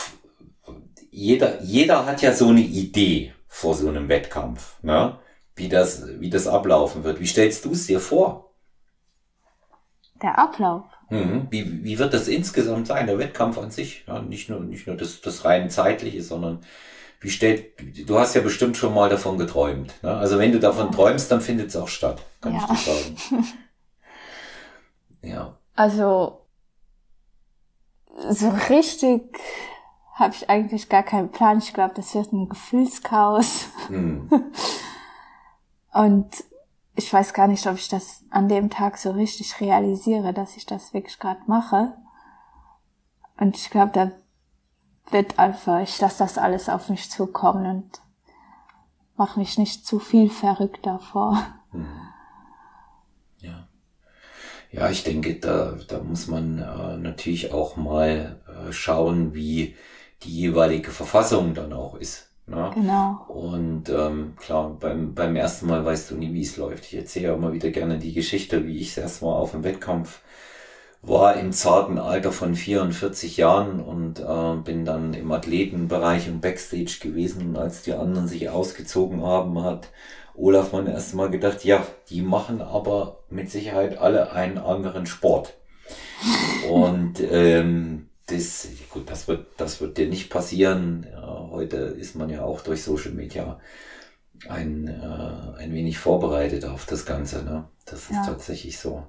jeder, 1.10 1.62
jeder 1.62 2.06
hat 2.06 2.22
ja 2.22 2.32
so 2.32 2.48
eine 2.48 2.60
Idee 2.60 3.32
vor 3.46 3.74
so 3.74 3.88
einem 3.88 4.08
Wettkampf, 4.08 4.82
ne? 4.82 5.18
wie, 5.56 5.68
das, 5.68 6.06
wie 6.20 6.30
das 6.30 6.46
ablaufen 6.46 7.04
wird. 7.04 7.20
Wie 7.20 7.26
stellst 7.26 7.64
du 7.64 7.72
es 7.72 7.86
dir 7.86 8.00
vor? 8.00 8.54
Der 10.22 10.38
Ablauf. 10.38 10.84
Mhm. 11.08 11.48
Wie, 11.50 11.84
wie 11.84 11.98
wird 11.98 12.14
das 12.14 12.28
insgesamt 12.28 12.86
sein, 12.86 13.06
der 13.06 13.18
Wettkampf 13.18 13.58
an 13.58 13.70
sich? 13.70 14.04
Ja, 14.06 14.20
nicht 14.20 14.48
nur, 14.48 14.60
nicht 14.60 14.86
nur 14.86 14.96
das, 14.96 15.20
das 15.20 15.44
rein 15.44 15.70
zeitliche, 15.70 16.22
sondern 16.22 16.60
wie 17.20 17.30
stellt, 17.30 18.08
du 18.08 18.18
hast 18.18 18.34
ja 18.34 18.40
bestimmt 18.40 18.76
schon 18.76 18.94
mal 18.94 19.10
davon 19.10 19.36
geträumt. 19.36 19.92
Ne? 20.02 20.10
Also 20.10 20.38
wenn 20.38 20.52
du 20.52 20.58
davon 20.58 20.90
träumst, 20.90 21.30
dann 21.30 21.40
findet 21.40 21.68
es 21.68 21.76
auch 21.76 21.88
statt, 21.88 22.22
kann 22.40 22.54
ja. 22.54 22.60
ich 22.60 22.66
dir 22.66 22.92
sagen. 22.92 23.46
ja. 25.22 25.58
Also, 25.76 26.40
so 28.30 28.48
richtig 28.68 29.22
habe 30.14 30.34
ich 30.34 30.48
eigentlich 30.48 30.88
gar 30.88 31.02
keinen 31.02 31.30
Plan. 31.30 31.58
Ich 31.58 31.72
glaube, 31.72 31.94
das 31.94 32.14
wird 32.14 32.32
ein 32.32 32.48
Gefühlschaos. 32.48 33.66
Hm. 33.88 34.30
Und 35.92 36.44
ich 36.94 37.12
weiß 37.12 37.32
gar 37.32 37.48
nicht, 37.48 37.66
ob 37.66 37.76
ich 37.76 37.88
das 37.88 38.24
an 38.30 38.48
dem 38.48 38.70
Tag 38.70 38.98
so 38.98 39.10
richtig 39.12 39.60
realisiere, 39.60 40.32
dass 40.32 40.56
ich 40.56 40.66
das 40.66 40.92
wirklich 40.92 41.18
gerade 41.18 41.40
mache. 41.46 41.94
Und 43.38 43.56
ich 43.56 43.70
glaube, 43.70 43.92
da 43.92 44.12
wird 45.10 45.38
einfach, 45.38 45.80
ich 45.80 46.00
lasse 46.00 46.18
das 46.18 46.38
alles 46.38 46.68
auf 46.68 46.88
mich 46.88 47.10
zukommen 47.10 47.66
und 47.66 48.00
mache 49.16 49.38
mich 49.38 49.58
nicht 49.58 49.86
zu 49.86 49.98
viel 49.98 50.30
verrückt 50.30 50.86
davor. 50.86 51.46
Hm. 51.72 51.86
Ja. 53.38 53.68
Ja, 54.70 54.90
ich 54.90 55.04
denke, 55.04 55.38
da, 55.40 55.76
da 55.88 56.00
muss 56.00 56.28
man 56.28 56.58
äh, 56.58 56.96
natürlich 56.96 57.52
auch 57.52 57.76
mal 57.76 58.40
äh, 58.46 58.72
schauen, 58.72 59.34
wie 59.34 59.76
die 60.22 60.36
jeweilige 60.36 60.90
Verfassung 60.90 61.54
dann 61.54 61.72
auch 61.72 61.96
ist. 61.96 62.30
Ne? 62.46 62.70
Genau. 62.74 63.24
Und 63.28 63.88
ähm, 63.88 64.34
klar, 64.36 64.76
beim, 64.78 65.14
beim 65.14 65.36
ersten 65.36 65.66
Mal 65.66 65.84
weißt 65.84 66.10
du 66.10 66.16
nie, 66.16 66.32
wie 66.34 66.42
es 66.42 66.56
läuft. 66.56 66.84
Ich 66.86 66.96
erzähle 66.96 67.28
ja 67.28 67.34
immer 67.34 67.52
wieder 67.52 67.70
gerne 67.70 67.98
die 67.98 68.12
Geschichte, 68.12 68.66
wie 68.66 68.78
ich 68.78 68.96
erst 68.98 69.22
mal 69.22 69.32
auf 69.32 69.52
dem 69.52 69.62
Wettkampf 69.62 70.20
war 71.02 71.36
im 71.36 71.52
zarten 71.52 71.98
Alter 71.98 72.30
von 72.30 72.54
44 72.54 73.38
Jahren 73.38 73.80
und 73.80 74.20
äh, 74.20 74.56
bin 74.62 74.84
dann 74.84 75.14
im 75.14 75.32
Athletenbereich 75.32 76.28
und 76.28 76.40
Backstage 76.40 76.98
gewesen. 77.00 77.48
Und 77.48 77.56
als 77.56 77.82
die 77.82 77.94
anderen 77.94 78.28
sich 78.28 78.50
ausgezogen 78.50 79.22
haben, 79.22 79.62
hat 79.62 79.88
Olaf 80.34 80.72
man 80.72 80.86
erst 80.86 81.14
mal 81.14 81.30
gedacht, 81.30 81.64
ja, 81.64 81.86
die 82.10 82.22
machen 82.22 82.60
aber 82.60 83.20
mit 83.30 83.50
Sicherheit 83.50 83.98
alle 83.98 84.32
einen 84.32 84.58
anderen 84.58 85.06
Sport. 85.06 85.54
Und 86.70 87.14
ähm, 87.20 88.08
das, 88.26 88.68
gut, 88.90 89.10
das 89.10 89.26
wird, 89.26 89.46
das 89.56 89.80
wird 89.80 89.96
dir 89.96 90.08
nicht 90.08 90.30
passieren. 90.30 91.06
Ja, 91.10 91.48
heute 91.50 91.76
ist 91.76 92.14
man 92.14 92.30
ja 92.30 92.42
auch 92.42 92.60
durch 92.60 92.82
Social 92.82 93.12
Media 93.12 93.58
ein, 94.48 94.88
äh, 94.88 95.58
ein 95.58 95.72
wenig 95.72 95.98
vorbereitet 95.98 96.64
auf 96.64 96.86
das 96.86 97.06
Ganze. 97.06 97.42
Ne? 97.44 97.64
Das 97.86 98.02
ist 98.02 98.12
ja. 98.12 98.26
tatsächlich 98.26 98.78
so. 98.78 99.06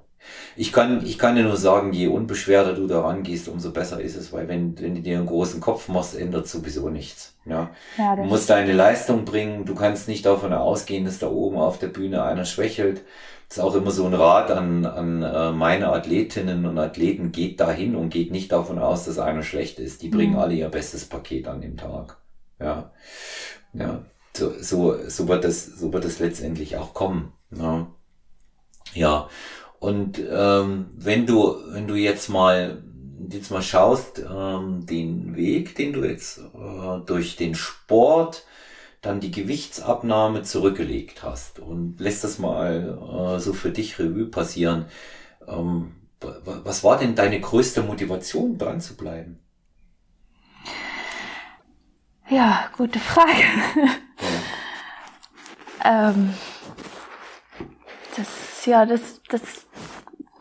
Ich 0.56 0.72
kann, 0.72 1.04
ich 1.04 1.18
kann 1.18 1.36
dir 1.36 1.44
nur 1.44 1.56
sagen, 1.56 1.92
je 1.92 2.08
unbeschwerter 2.08 2.74
du 2.74 2.86
daran 2.86 3.22
gehst, 3.22 3.48
umso 3.48 3.72
besser 3.72 4.00
ist 4.00 4.16
es, 4.16 4.32
weil 4.32 4.48
wenn, 4.48 4.78
wenn 4.80 4.94
du 4.94 5.00
dir 5.00 5.18
einen 5.18 5.26
großen 5.26 5.60
Kopf 5.60 5.88
machst, 5.88 6.14
ändert 6.14 6.46
sowieso 6.46 6.88
nichts. 6.90 7.36
Ja. 7.44 7.70
ja 7.96 8.16
du 8.16 8.24
musst 8.24 8.50
deine 8.50 8.72
Leistung 8.72 9.24
bringen, 9.24 9.64
du 9.64 9.74
kannst 9.74 10.08
nicht 10.08 10.26
davon 10.26 10.52
ausgehen, 10.52 11.04
dass 11.04 11.18
da 11.18 11.28
oben 11.28 11.56
auf 11.56 11.78
der 11.78 11.88
Bühne 11.88 12.22
einer 12.22 12.44
schwächelt. 12.44 13.02
Das 13.48 13.58
ist 13.58 13.64
auch 13.64 13.74
immer 13.74 13.90
so 13.90 14.06
ein 14.06 14.14
Rat 14.14 14.50
an, 14.50 14.86
an 14.86 15.22
äh, 15.22 15.52
meine 15.52 15.92
Athletinnen 15.92 16.64
und 16.64 16.78
Athleten, 16.78 17.32
geht 17.32 17.60
dahin 17.60 17.96
und 17.96 18.08
geht 18.08 18.30
nicht 18.30 18.50
davon 18.50 18.78
aus, 18.78 19.04
dass 19.04 19.18
einer 19.18 19.42
schlecht 19.42 19.78
ist. 19.78 20.02
Die 20.02 20.08
bringen 20.08 20.34
mhm. 20.34 20.38
alle 20.38 20.54
ihr 20.54 20.68
bestes 20.68 21.04
Paket 21.04 21.48
an 21.48 21.60
dem 21.60 21.76
Tag. 21.76 22.16
Ja. 22.58 22.92
Ja. 23.74 24.02
So, 24.34 24.52
so, 24.58 24.96
so 25.06 25.28
wird 25.28 25.44
das, 25.44 25.66
so 25.66 25.92
wird 25.92 26.04
es 26.04 26.18
letztendlich 26.18 26.76
auch 26.76 26.94
kommen. 26.94 27.32
Ja. 27.50 27.88
ja. 28.94 29.28
Und 29.82 30.22
ähm, 30.30 30.86
wenn 30.94 31.26
du, 31.26 31.56
wenn 31.72 31.88
du 31.88 31.96
jetzt 31.96 32.28
mal 32.28 32.84
jetzt 33.28 33.50
mal 33.50 33.62
schaust, 33.62 34.20
ähm, 34.20 34.86
den 34.86 35.34
Weg, 35.34 35.74
den 35.74 35.92
du 35.92 36.04
jetzt 36.04 36.38
äh, 36.38 37.00
durch 37.04 37.34
den 37.34 37.56
Sport 37.56 38.46
dann 39.00 39.18
die 39.18 39.32
Gewichtsabnahme 39.32 40.44
zurückgelegt 40.44 41.24
hast 41.24 41.58
und 41.58 41.98
lässt 41.98 42.22
das 42.22 42.38
mal 42.38 43.36
äh, 43.36 43.40
so 43.40 43.52
für 43.54 43.70
dich 43.70 43.98
Revue 43.98 44.26
passieren. 44.26 44.84
Ähm, 45.48 45.96
was 46.20 46.84
war 46.84 46.96
denn 46.96 47.16
deine 47.16 47.40
größte 47.40 47.82
Motivation, 47.82 48.58
dran 48.58 48.80
zu 48.80 48.96
bleiben? 48.96 49.40
Ja, 52.30 52.70
gute 52.76 53.00
Frage. 53.00 53.42
Ja. 55.84 56.10
ähm, 56.12 56.34
das, 58.16 58.64
ja, 58.66 58.86
das, 58.86 59.20
das 59.28 59.66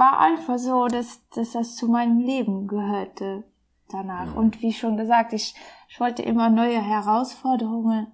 war 0.01 0.19
einfach 0.19 0.57
so, 0.57 0.87
dass, 0.87 1.29
dass 1.29 1.51
das 1.51 1.75
zu 1.75 1.87
meinem 1.87 2.17
Leben 2.17 2.67
gehörte 2.67 3.43
danach. 3.87 4.25
Ja. 4.25 4.31
Und 4.33 4.63
wie 4.63 4.73
schon 4.73 4.97
gesagt, 4.97 5.31
ich, 5.31 5.53
ich 5.89 5.99
wollte 5.99 6.23
immer 6.23 6.49
neue 6.49 6.81
Herausforderungen 6.81 8.07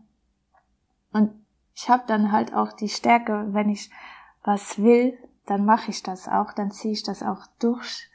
und 1.14 1.32
ich 1.74 1.90
habe 1.90 2.04
dann 2.06 2.34
halt 2.34 2.54
auch 2.54 2.74
die 2.74 2.90
Stärke, 2.90 3.54
wenn 3.54 3.70
ich 3.70 3.90
was 4.44 4.84
will, 4.84 5.18
dann 5.46 5.64
mache 5.64 5.92
ich 5.92 6.04
das 6.04 6.28
auch, 6.28 6.52
dann 6.52 6.72
ziehe 6.72 6.94
ich 6.94 7.04
das 7.04 7.24
auch 7.24 7.48
durch. 7.60 8.10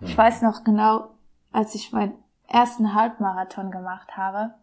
Ja. 0.00 0.06
Ich 0.06 0.16
weiß 0.16 0.40
noch 0.40 0.64
genau, 0.64 1.10
als 1.52 1.74
ich 1.74 1.92
meinen 1.92 2.14
ersten 2.48 2.94
Halbmarathon 2.94 3.70
gemacht 3.70 4.16
habe, 4.16 4.54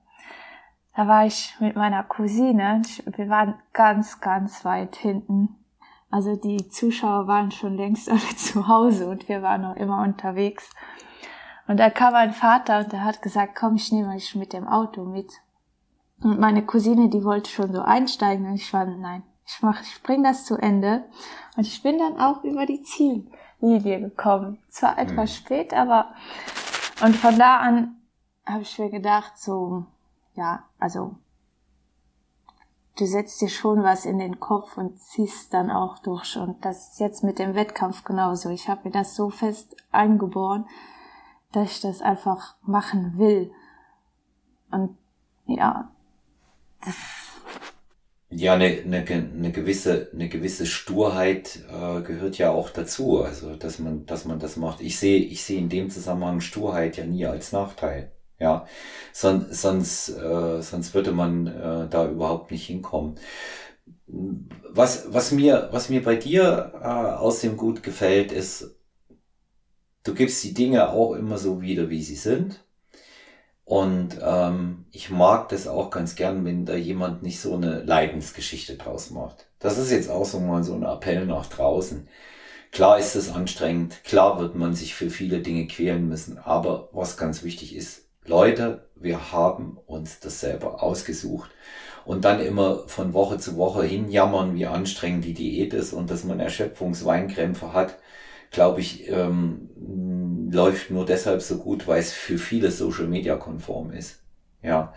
da 0.96 1.08
war 1.08 1.28
ich 1.28 1.56
mit 1.60 1.76
meiner 1.76 2.04
Cousine, 2.04 2.82
wir 3.06 3.30
waren 3.30 3.54
ganz, 3.74 4.20
ganz 4.20 4.66
weit 4.66 4.96
hinten. 4.96 5.64
Also 6.10 6.36
die 6.36 6.70
Zuschauer 6.70 7.28
waren 7.28 7.52
schon 7.52 7.76
längst 7.76 8.10
alle 8.10 8.36
zu 8.36 8.68
Hause 8.68 9.08
und 9.08 9.28
wir 9.28 9.42
waren 9.42 9.62
noch 9.62 9.76
immer 9.76 10.02
unterwegs. 10.02 10.70
Und 11.68 11.78
da 11.78 11.90
kam 11.90 12.14
mein 12.14 12.34
Vater 12.34 12.80
und 12.80 12.94
der 12.94 13.04
hat 13.04 13.22
gesagt, 13.22 13.56
komm, 13.56 13.76
ich 13.76 13.92
nehme 13.92 14.14
dich 14.14 14.36
mit 14.36 14.54
dem 14.54 14.68
Auto 14.68 15.04
mit. 15.04 15.32
Und 16.22 16.40
meine 16.40 16.66
Cousine, 16.66 17.10
die 17.10 17.24
wollte 17.24 17.50
schon 17.50 17.74
so 17.74 17.82
einsteigen 17.82 18.48
und 18.48 18.56
ich 18.56 18.72
war, 18.74 18.86
nein, 18.86 19.24
ich 19.46 19.62
mach, 19.62 19.82
ich 19.82 20.02
bring 20.02 20.24
das 20.24 20.46
zu 20.46 20.56
Ende. 20.56 21.04
Und 21.56 21.68
ich 21.68 21.84
bin 21.84 21.98
dann 22.00 22.20
auch 22.20 22.44
über 22.44 22.66
die 22.66 22.82
Ziellinie 22.82 24.00
gekommen. 24.00 24.60
Zwar 24.70 24.98
etwas 24.98 25.32
mhm. 25.32 25.36
spät, 25.36 25.74
aber 25.74 26.14
und 27.04 27.16
von 27.16 27.38
da 27.38 27.58
an 27.58 27.96
habe 28.46 28.62
ich 28.62 28.80
mir 28.80 28.90
gedacht, 28.90 29.38
so, 29.38 29.86
ja, 30.36 30.64
also 30.80 31.16
du 32.98 33.06
setzt 33.06 33.42
dir 33.42 33.50
schon 33.50 33.84
was 33.84 34.06
in 34.06 34.20
den 34.20 34.40
Kopf 34.40 34.78
und 34.78 35.00
ziehst 35.00 35.54
dann 35.54 35.72
auch 35.72 36.00
durch. 36.00 36.38
Und 36.38 36.64
das 36.66 36.94
ist 36.94 37.00
jetzt 37.00 37.24
mit 37.24 37.40
dem 37.40 37.56
Wettkampf 37.56 38.04
genauso. 38.04 38.50
Ich 38.50 38.68
habe 38.68 38.82
mir 38.86 38.92
das 38.92 39.16
so 39.16 39.30
fest 39.30 39.76
eingeboren, 39.92 40.66
dass 41.52 41.72
ich 41.72 41.82
das 41.82 42.02
einfach 42.02 42.56
machen 42.64 43.18
will. 43.18 43.52
Und 44.72 44.98
ja, 45.46 45.92
das 46.84 46.96
ja, 48.30 48.56
eine, 48.56 48.66
eine, 48.66 49.06
eine 49.08 49.52
gewisse, 49.52 50.10
eine 50.14 50.28
gewisse 50.28 50.66
Sturheit 50.66 51.64
äh, 51.70 52.02
gehört 52.02 52.38
ja 52.38 52.52
auch 52.52 52.70
dazu, 52.70 53.24
also 53.24 53.56
dass 53.56 53.80
man, 53.80 54.06
dass 54.06 54.26
man 54.26 54.40
das 54.40 54.58
macht. 54.58 54.82
Ich 54.82 55.00
sehe, 55.00 55.20
ich 55.20 55.44
sehe 55.46 55.60
in 55.60 55.70
dem 55.70 55.90
Zusammenhang 55.90 56.42
Sturheit 56.42 56.98
ja 56.98 57.06
nie 57.06 57.26
als 57.26 57.54
Nachteil. 57.54 58.12
Ja, 58.40 58.68
Son, 59.14 59.48
sonst, 59.52 60.10
äh, 60.10 60.62
sonst 60.62 60.94
würde 60.94 61.12
man 61.12 61.48
äh, 61.48 61.90
da 61.90 62.08
überhaupt 62.10 62.52
nicht 62.52 62.68
hinkommen. 62.68 63.16
Was, 64.08 65.12
was 65.14 65.32
mir, 65.32 65.70
was 65.72 65.90
mir 65.90 66.04
bei 66.04 66.16
dir 66.16 66.74
äh, 66.82 66.86
aus 66.86 67.42
dem 67.42 67.58
Gut 67.58 67.84
gefällt, 67.84 68.32
ist, 68.32 68.76
du 70.04 70.14
gibst 70.14 70.44
die 70.44 70.54
Dinge 70.54 70.90
auch 70.90 71.14
immer 71.14 71.38
so 71.38 71.62
wieder, 71.62 71.90
wie 71.90 72.02
sie 72.04 72.16
sind. 72.16 72.64
Und 73.66 74.18
ähm, 74.22 74.86
ich 74.92 75.10
mag 75.10 75.50
das 75.50 75.68
auch 75.68 75.90
ganz 75.90 76.16
gern, 76.16 76.46
wenn 76.46 76.66
da 76.66 76.76
jemand 76.76 77.22
nicht 77.22 77.42
so 77.42 77.54
eine 77.54 77.84
Leidensgeschichte 77.84 78.78
draus 78.78 79.10
macht. 79.12 79.48
Das 79.60 79.78
ist 79.78 79.92
jetzt 79.92 80.10
auch 80.10 80.26
so 80.26 80.40
mal 80.40 80.64
so 80.64 80.74
ein 80.74 80.84
Appell 80.84 81.26
nach 81.26 81.48
draußen. 81.48 82.08
Klar 82.72 83.00
ist 83.00 83.16
es 83.16 83.32
anstrengend, 83.32 84.04
klar 84.06 84.40
wird 84.40 84.56
man 84.56 84.74
sich 84.76 84.96
für 84.96 85.10
viele 85.10 85.42
Dinge 85.42 85.68
quälen 85.68 86.08
müssen, 86.08 86.38
aber 86.38 86.90
was 86.94 87.18
ganz 87.18 87.44
wichtig 87.44 87.76
ist, 87.76 88.07
Leute, 88.28 88.88
wir 88.96 89.32
haben 89.32 89.78
uns 89.86 90.20
das 90.20 90.40
selber 90.40 90.84
ausgesucht 90.84 91.50
und 92.06 92.26
dann 92.26 92.42
immer 92.42 92.88
von 92.88 93.14
Woche 93.14 93.38
zu 93.38 93.58
Woche 93.58 93.84
hinjammern, 93.84 94.56
wie 94.56 94.66
anstrengend 94.66 95.26
die 95.26 95.34
Diät 95.34 95.74
ist 95.74 95.94
und 95.94 96.10
dass 96.12 96.24
man 96.24 96.40
Erschöpfungsweinkrämpfe 96.40 97.74
hat, 97.74 97.98
glaube 98.52 98.82
ich, 98.82 99.10
ähm, 99.10 100.50
läuft 100.52 100.92
nur 100.92 101.06
deshalb 101.06 101.42
so 101.42 101.58
gut, 101.58 101.88
weil 101.88 102.00
es 102.00 102.14
für 102.14 102.38
viele 102.38 102.72
Social 102.72 103.08
Media 103.08 103.36
konform 103.36 103.92
ist. 103.92 104.22
Ja. 104.62 104.94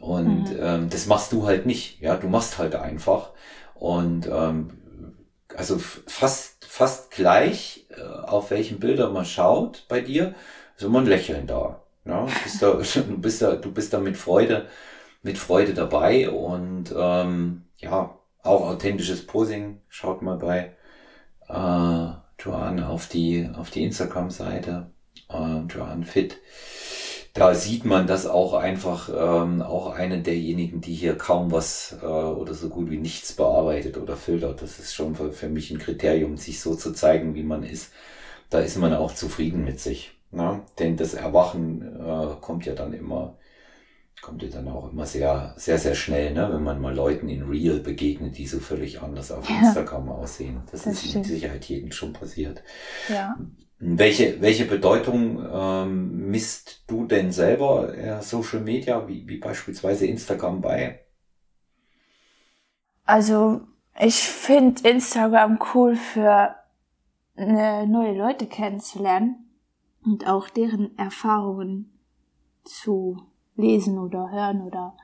Und 0.00 0.50
mhm. 0.50 0.58
ähm, 0.60 0.88
das 0.90 1.06
machst 1.06 1.32
du 1.32 1.46
halt 1.46 1.66
nicht. 1.66 2.00
Ja, 2.00 2.16
du 2.16 2.28
machst 2.28 2.58
halt 2.58 2.74
einfach. 2.74 3.30
Und 3.74 4.28
ähm, 4.28 4.70
also 5.56 5.78
fast, 5.78 6.64
fast 6.64 7.10
gleich, 7.10 7.86
äh, 7.96 8.02
auf 8.02 8.50
welchen 8.50 8.80
Bilder 8.80 9.10
man 9.10 9.24
schaut 9.24 9.84
bei 9.88 10.00
dir, 10.00 10.34
ist 10.76 10.84
immer 10.84 11.00
ein 11.00 11.06
Lächeln 11.06 11.46
da. 11.46 11.83
Ja, 12.04 12.26
du, 12.26 12.32
bist 12.42 12.62
da, 12.62 12.72
du, 13.08 13.18
bist 13.18 13.42
da, 13.42 13.56
du 13.56 13.72
bist 13.72 13.92
da 13.92 14.00
mit 14.00 14.16
Freude, 14.16 14.68
mit 15.22 15.38
Freude 15.38 15.74
dabei 15.74 16.30
und 16.30 16.94
ähm, 16.96 17.62
ja, 17.78 18.18
auch 18.42 18.62
authentisches 18.68 19.26
Posing. 19.26 19.80
Schaut 19.88 20.22
mal 20.22 20.36
bei 20.36 20.76
äh, 21.48 22.42
Joanne 22.42 22.88
auf 22.88 23.08
die, 23.08 23.48
auf 23.56 23.70
die 23.70 23.84
Instagram-Seite, 23.84 24.90
äh, 25.30 25.60
Joanne 25.68 26.06
Fit. 26.06 26.38
Da 27.34 27.54
sieht 27.54 27.84
man 27.84 28.06
das 28.06 28.26
auch 28.26 28.54
einfach, 28.54 29.08
ähm, 29.10 29.60
auch 29.62 29.90
eine 29.94 30.22
derjenigen, 30.22 30.80
die 30.80 30.94
hier 30.94 31.18
kaum 31.18 31.50
was 31.52 31.96
äh, 32.02 32.06
oder 32.06 32.54
so 32.54 32.68
gut 32.68 32.90
wie 32.90 32.98
nichts 32.98 33.32
bearbeitet 33.32 33.96
oder 33.98 34.16
filtert. 34.16 34.62
Das 34.62 34.78
ist 34.78 34.94
schon 34.94 35.16
für, 35.16 35.32
für 35.32 35.48
mich 35.48 35.70
ein 35.70 35.78
Kriterium, 35.78 36.36
sich 36.36 36.60
so 36.60 36.76
zu 36.76 36.92
zeigen, 36.92 37.34
wie 37.34 37.42
man 37.42 37.64
ist. 37.64 37.92
Da 38.50 38.60
ist 38.60 38.78
man 38.78 38.94
auch 38.94 39.14
zufrieden 39.14 39.64
mit 39.64 39.80
sich. 39.80 40.13
Ne? 40.34 40.62
Denn 40.78 40.96
das 40.96 41.14
Erwachen 41.14 41.82
äh, 41.82 42.36
kommt 42.40 42.66
ja 42.66 42.74
dann 42.74 42.92
immer 42.92 43.36
kommt 44.24 44.42
ja 44.42 44.48
dann 44.48 44.68
auch 44.68 44.90
immer 44.90 45.04
sehr, 45.04 45.52
sehr, 45.58 45.78
sehr 45.78 45.94
schnell, 45.94 46.32
ne? 46.32 46.48
wenn 46.50 46.62
man 46.62 46.80
mal 46.80 46.94
Leuten 46.94 47.28
in 47.28 47.42
Real 47.42 47.80
begegnet, 47.80 48.38
die 48.38 48.46
so 48.46 48.58
völlig 48.58 49.02
anders 49.02 49.30
auf 49.30 49.48
ja, 49.50 49.58
Instagram 49.58 50.08
aussehen. 50.08 50.62
Das, 50.70 50.84
das 50.84 50.94
ist 50.94 51.10
stimmt. 51.10 51.26
mit 51.26 51.34
Sicherheit 51.34 51.64
jedem 51.66 51.92
schon 51.92 52.14
passiert. 52.14 52.62
Ja. 53.10 53.36
Welche, 53.78 54.40
welche 54.40 54.64
Bedeutung 54.64 55.46
ähm, 55.52 56.30
misst 56.30 56.84
du 56.86 57.04
denn 57.04 57.32
selber 57.32 57.94
äh, 57.94 58.22
Social 58.22 58.60
Media, 58.60 59.06
wie, 59.06 59.28
wie 59.28 59.36
beispielsweise 59.36 60.06
Instagram 60.06 60.62
bei? 60.62 61.00
Also 63.04 63.60
ich 64.00 64.22
finde 64.22 64.88
Instagram 64.88 65.58
cool 65.74 65.96
für 65.96 66.54
äh, 67.36 67.84
neue 67.84 68.16
Leute 68.16 68.46
kennenzulernen 68.46 69.43
und 70.04 70.26
auch 70.26 70.48
deren 70.48 70.96
Erfahrungen 70.98 71.92
zu 72.64 73.22
lesen 73.56 73.98
oder 73.98 74.30
hören 74.30 74.62
oder 74.62 74.96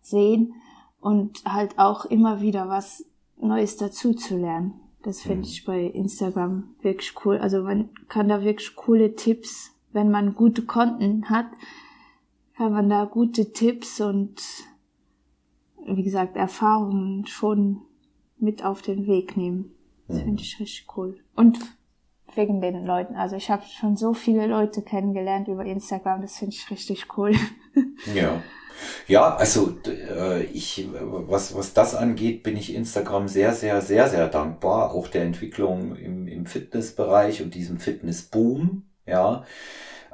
sehen 0.00 0.54
und 1.00 1.44
halt 1.44 1.78
auch 1.78 2.04
immer 2.04 2.40
wieder 2.40 2.68
was 2.68 3.04
Neues 3.36 3.76
dazu 3.76 4.14
zu 4.14 4.36
lernen. 4.36 4.80
Das 5.02 5.20
finde 5.20 5.38
mhm. 5.38 5.44
ich 5.44 5.64
bei 5.64 5.82
Instagram 5.82 6.74
wirklich 6.80 7.14
cool. 7.24 7.38
Also 7.38 7.62
man 7.62 7.90
kann 8.08 8.28
da 8.28 8.42
wirklich 8.42 8.74
coole 8.74 9.14
Tipps, 9.14 9.74
wenn 9.92 10.10
man 10.10 10.34
gute 10.34 10.62
Konten 10.62 11.30
hat, 11.30 11.46
kann 12.56 12.72
man 12.72 12.88
da 12.88 13.04
gute 13.04 13.52
Tipps 13.52 14.00
und 14.00 14.42
wie 15.86 16.02
gesagt 16.02 16.36
Erfahrungen 16.36 17.26
schon 17.26 17.82
mit 18.38 18.64
auf 18.64 18.82
den 18.82 19.06
Weg 19.06 19.36
nehmen. 19.36 19.72
Das 20.08 20.18
mhm. 20.18 20.22
finde 20.22 20.42
ich 20.42 20.60
richtig 20.60 20.86
cool. 20.96 21.20
Und 21.34 21.58
wegen 22.34 22.60
den 22.60 22.84
Leuten. 22.84 23.16
Also 23.16 23.36
ich 23.36 23.50
habe 23.50 23.62
schon 23.66 23.96
so 23.96 24.14
viele 24.14 24.46
Leute 24.46 24.82
kennengelernt 24.82 25.48
über 25.48 25.64
Instagram, 25.64 26.22
das 26.22 26.36
finde 26.38 26.54
ich 26.54 26.70
richtig 26.70 27.06
cool. 27.16 27.34
Ja. 28.14 28.42
Ja, 29.06 29.34
also 29.36 29.76
äh, 29.86 30.44
ich, 30.44 30.88
was, 30.92 31.56
was 31.56 31.74
das 31.74 31.94
angeht, 31.94 32.42
bin 32.42 32.56
ich 32.56 32.74
Instagram 32.74 33.26
sehr, 33.26 33.52
sehr, 33.52 33.80
sehr, 33.80 34.08
sehr 34.08 34.28
dankbar. 34.28 34.92
Auch 34.92 35.08
der 35.08 35.22
Entwicklung 35.22 35.96
im, 35.96 36.28
im 36.28 36.46
Fitnessbereich 36.46 37.42
und 37.42 37.54
diesem 37.54 37.78
Fitnessboom. 37.80 38.84
Ja. 39.06 39.44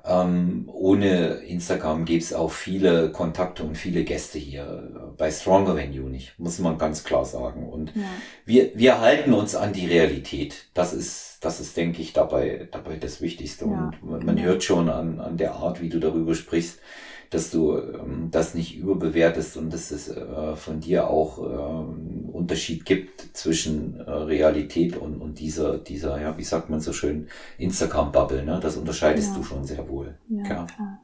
Ähm, 0.06 0.68
ohne 0.70 1.36
Instagram 1.46 2.04
gäbe 2.04 2.22
es 2.22 2.34
auch 2.34 2.50
viele 2.50 3.10
Kontakte 3.10 3.64
und 3.64 3.76
viele 3.76 4.04
Gäste 4.04 4.38
hier. 4.38 5.14
Bei 5.16 5.30
Stronger 5.30 5.76
Than 5.76 5.94
You 5.94 6.08
nicht, 6.08 6.38
muss 6.38 6.58
man 6.58 6.76
ganz 6.76 7.04
klar 7.04 7.24
sagen. 7.24 7.68
Und 7.68 7.94
ja. 7.96 8.02
wir, 8.44 8.72
wir 8.74 9.00
halten 9.00 9.32
uns 9.32 9.54
an 9.54 9.72
die 9.72 9.86
Realität. 9.86 10.66
Das 10.74 10.92
ist, 10.92 11.38
das 11.40 11.58
ist, 11.58 11.76
denke 11.76 12.02
ich, 12.02 12.12
dabei, 12.12 12.68
dabei 12.70 12.96
das 12.96 13.22
Wichtigste. 13.22 13.64
Ja. 13.64 13.70
Und 13.70 14.02
man, 14.02 14.26
man 14.26 14.42
hört 14.42 14.62
schon 14.62 14.90
an, 14.90 15.20
an 15.20 15.38
der 15.38 15.54
Art, 15.54 15.80
wie 15.80 15.88
du 15.88 15.98
darüber 16.00 16.34
sprichst, 16.34 16.80
dass 17.30 17.50
du 17.50 17.76
ähm, 17.76 18.28
das 18.30 18.54
nicht 18.54 18.76
überbewertest 18.76 19.56
und 19.56 19.72
dass 19.72 19.90
es 19.90 20.08
äh, 20.08 20.56
von 20.56 20.80
dir 20.80 21.08
auch 21.08 21.38
äh, 21.38 22.32
Unterschied 22.32 22.84
gibt 22.84 23.36
zwischen 23.36 24.00
äh, 24.00 24.10
Realität 24.10 24.96
und, 24.96 25.20
und 25.20 25.38
dieser, 25.38 25.78
dieser, 25.78 26.20
ja, 26.20 26.36
wie 26.38 26.44
sagt 26.44 26.70
man 26.70 26.80
so 26.80 26.92
schön, 26.92 27.28
Instagram-Bubble, 27.58 28.44
ne? 28.44 28.60
Das 28.60 28.76
unterscheidest 28.76 29.32
ja. 29.32 29.36
du 29.38 29.42
schon 29.44 29.64
sehr 29.64 29.88
wohl. 29.88 30.18
Ja, 30.28 30.42
klar. 30.42 30.66
klar. 30.66 31.00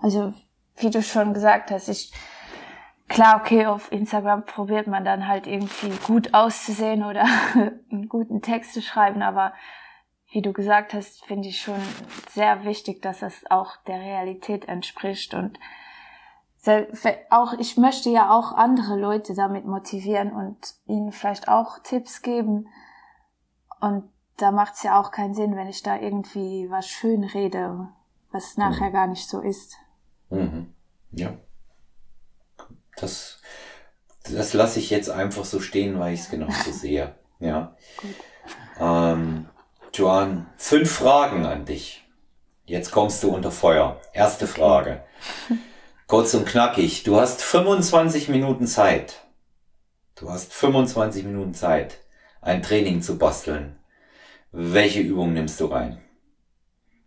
Also, 0.00 0.32
wie 0.76 0.90
du 0.90 1.02
schon 1.02 1.34
gesagt 1.34 1.70
hast, 1.70 1.88
ich, 1.88 2.12
klar, 3.08 3.40
okay, 3.40 3.66
auf 3.66 3.90
Instagram 3.92 4.44
probiert 4.44 4.86
man 4.86 5.04
dann 5.04 5.28
halt 5.28 5.46
irgendwie 5.46 5.90
gut 6.06 6.32
auszusehen 6.32 7.04
oder 7.04 7.24
einen 7.90 8.08
guten 8.08 8.40
Text 8.40 8.74
zu 8.74 8.82
schreiben, 8.82 9.22
aber 9.22 9.52
wie 10.30 10.42
du 10.42 10.52
gesagt 10.52 10.94
hast, 10.94 11.24
finde 11.24 11.48
ich 11.48 11.60
schon 11.60 11.80
sehr 12.30 12.64
wichtig, 12.64 13.02
dass 13.02 13.22
es 13.22 13.50
auch 13.50 13.76
der 13.86 14.00
Realität 14.00 14.68
entspricht 14.68 15.34
und 15.34 15.58
auch 17.30 17.54
ich 17.54 17.78
möchte 17.78 18.10
ja 18.10 18.30
auch 18.30 18.52
andere 18.52 18.98
Leute 18.98 19.34
damit 19.34 19.64
motivieren 19.64 20.32
und 20.32 20.74
ihnen 20.86 21.10
vielleicht 21.10 21.48
auch 21.48 21.78
Tipps 21.78 22.20
geben 22.20 22.68
und 23.80 24.04
da 24.36 24.50
macht 24.50 24.74
es 24.74 24.82
ja 24.82 25.00
auch 25.00 25.10
keinen 25.10 25.34
Sinn, 25.34 25.56
wenn 25.56 25.68
ich 25.68 25.82
da 25.82 25.98
irgendwie 25.98 26.70
was 26.70 26.86
schön 26.86 27.24
rede, 27.24 27.88
was 28.30 28.56
nachher 28.56 28.88
mhm. 28.88 28.92
gar 28.92 29.06
nicht 29.06 29.28
so 29.28 29.40
ist. 29.40 29.76
Mhm. 30.30 30.74
Ja. 31.12 31.32
Das, 32.96 33.40
das 34.24 34.52
lasse 34.52 34.78
ich 34.78 34.90
jetzt 34.90 35.10
einfach 35.10 35.44
so 35.44 35.60
stehen, 35.60 35.98
weil 35.98 36.14
ich 36.14 36.20
es 36.20 36.30
genauso 36.30 36.70
sehe. 36.72 37.14
Ja. 37.38 37.76
Gut. 38.00 38.14
Ähm, 38.78 39.48
Joan, 39.92 40.46
fünf 40.56 40.92
Fragen 40.92 41.46
an 41.46 41.64
dich. 41.64 42.04
Jetzt 42.64 42.92
kommst 42.92 43.22
du 43.22 43.34
unter 43.34 43.50
Feuer. 43.50 44.00
Erste 44.12 44.46
Frage. 44.46 45.02
Kurz 46.06 46.32
und 46.34 46.46
knackig. 46.46 47.02
Du 47.02 47.20
hast 47.20 47.42
25 47.42 48.28
Minuten 48.28 48.66
Zeit. 48.66 49.20
Du 50.14 50.30
hast 50.30 50.52
25 50.52 51.24
Minuten 51.24 51.54
Zeit, 51.54 51.98
ein 52.40 52.62
Training 52.62 53.02
zu 53.02 53.18
basteln. 53.18 53.76
Welche 54.52 55.00
Übung 55.00 55.32
nimmst 55.32 55.58
du 55.60 55.66
rein? 55.66 55.98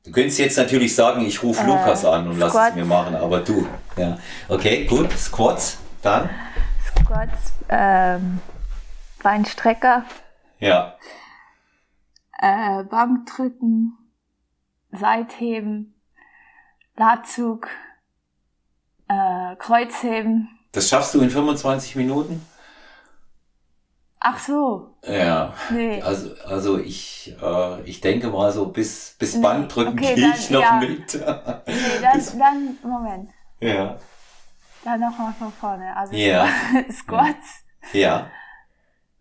Du 0.04 0.12
könntest 0.12 0.40
jetzt 0.40 0.58
natürlich 0.58 0.96
sagen, 0.96 1.26
ich 1.26 1.42
rufe 1.44 1.64
äh, 1.64 1.68
Lukas 1.68 2.04
an 2.04 2.28
und 2.28 2.40
lass 2.40 2.54
es 2.54 2.76
mir 2.76 2.86
machen, 2.86 3.16
aber 3.16 3.40
du. 3.40 3.66
Ja. 3.96 4.18
Okay, 4.50 4.86
gut. 4.86 5.12
Squats. 5.14 5.78
Dann? 6.02 6.30
Squats, 6.86 7.54
ähm, 7.70 8.40
Beinstrecker. 9.22 10.04
Ja 10.60 10.98
äh, 12.40 12.84
Bankdrücken, 12.84 13.98
Seitheben, 14.92 15.96
Latzug, 16.96 17.68
äh, 19.08 19.56
Kreuzheben. 19.58 20.50
Das 20.72 20.90
schaffst 20.90 21.14
du 21.14 21.22
in 21.22 21.30
25 21.30 21.96
Minuten? 21.96 22.46
Ach 24.20 24.40
so. 24.40 24.96
Ja. 25.04 25.54
Nee. 25.70 26.02
Also, 26.02 26.34
also 26.46 26.80
ich, 26.80 27.36
äh, 27.42 27.82
ich 27.82 28.00
denke 28.00 28.30
mal 28.30 28.52
so 28.52 28.68
bis, 28.68 29.16
bis 29.20 29.36
nee. 29.36 29.42
Bankdrücken 29.42 30.00
okay, 30.00 30.16
gehe 30.16 30.34
ich 30.34 30.50
noch 30.50 30.62
ja. 30.62 30.80
mit. 30.80 31.14
nee, 31.14 31.22
dann, 32.02 32.40
dann, 32.40 32.78
Moment. 32.84 33.30
Ja. 33.60 33.98
Dann 34.86 35.00
nochmal 35.00 35.34
von 35.34 35.52
vorne. 35.52 35.96
Also 35.96 36.16
ja. 36.16 36.48
Squats. 36.92 37.64
Ja. 37.92 38.30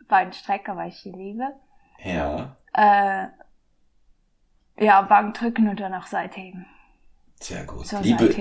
Beinstrecker, 0.09 0.77
weil 0.77 0.91
ich 0.91 1.03
die 1.03 1.11
liebe. 1.11 1.53
Ja 2.05 2.57
äh, 2.75 3.27
ja, 4.79 5.03
Bankdrücken 5.03 5.69
und 5.69 5.81
danach 5.81 6.07
Seitheben. 6.07 6.67
Sehr 7.41 7.65
gut. 7.65 7.87
So 7.87 7.99
liebe, 7.99 8.35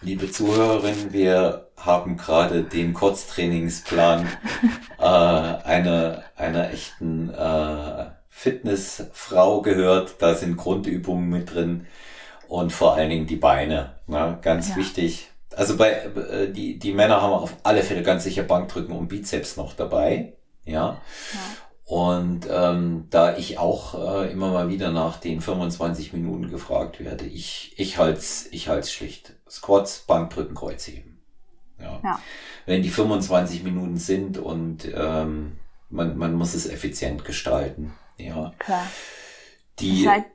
liebe 0.00 0.30
Zuhörerinnen, 0.30 1.12
wir 1.12 1.70
haben 1.76 2.16
gerade 2.16 2.64
den 2.64 2.94
Kurztrainingsplan 2.94 4.26
äh, 4.98 5.02
einer, 5.02 6.24
einer 6.36 6.70
echten 6.70 7.30
äh, 7.30 8.06
Fitnessfrau 8.28 9.62
gehört, 9.62 10.16
da 10.20 10.34
sind 10.34 10.56
Grundübungen 10.56 11.28
mit 11.28 11.54
drin 11.54 11.86
und 12.48 12.72
vor 12.72 12.94
allen 12.94 13.10
Dingen 13.10 13.26
die 13.26 13.36
Beine, 13.36 13.94
ne? 14.06 14.38
ganz 14.42 14.70
ja. 14.70 14.76
wichtig. 14.76 15.30
Also 15.56 15.76
bei 15.76 15.90
äh, 15.90 16.52
die 16.52 16.78
die 16.78 16.92
Männer 16.92 17.20
haben 17.20 17.32
auf 17.32 17.56
alle 17.64 17.82
Fälle 17.82 18.02
ganz 18.02 18.22
sicher 18.24 18.44
Bankdrücken 18.44 18.94
und 18.94 19.08
Bizeps 19.08 19.56
noch 19.56 19.74
dabei, 19.74 20.34
ja. 20.64 21.00
ja. 21.32 21.40
Und 21.88 22.46
ähm, 22.50 23.06
da 23.08 23.38
ich 23.38 23.56
auch 23.56 23.94
äh, 23.94 24.30
immer 24.30 24.52
mal 24.52 24.68
wieder 24.68 24.90
nach 24.90 25.16
den 25.16 25.40
25 25.40 26.12
Minuten 26.12 26.50
gefragt 26.50 27.00
werde, 27.00 27.24
ich 27.24 27.72
ich 27.78 27.96
halt's 27.96 28.46
ich 28.50 28.68
halt's 28.68 28.92
schlicht. 28.92 29.32
Squats, 29.48 30.00
Bankdrücken, 30.00 30.54
Kreuzheben. 30.54 31.18
Ja. 31.80 31.98
ja. 32.04 32.20
Wenn 32.66 32.82
die 32.82 32.90
25 32.90 33.62
Minuten 33.62 33.96
sind 33.96 34.36
und 34.36 34.86
ähm, 34.94 35.56
man 35.88 36.18
man 36.18 36.34
muss 36.34 36.52
es 36.52 36.66
effizient 36.68 37.24
gestalten, 37.24 37.94
ja. 38.18 38.52
Klar. 38.58 38.86
Die 39.78 40.04
Seit, 40.04 40.26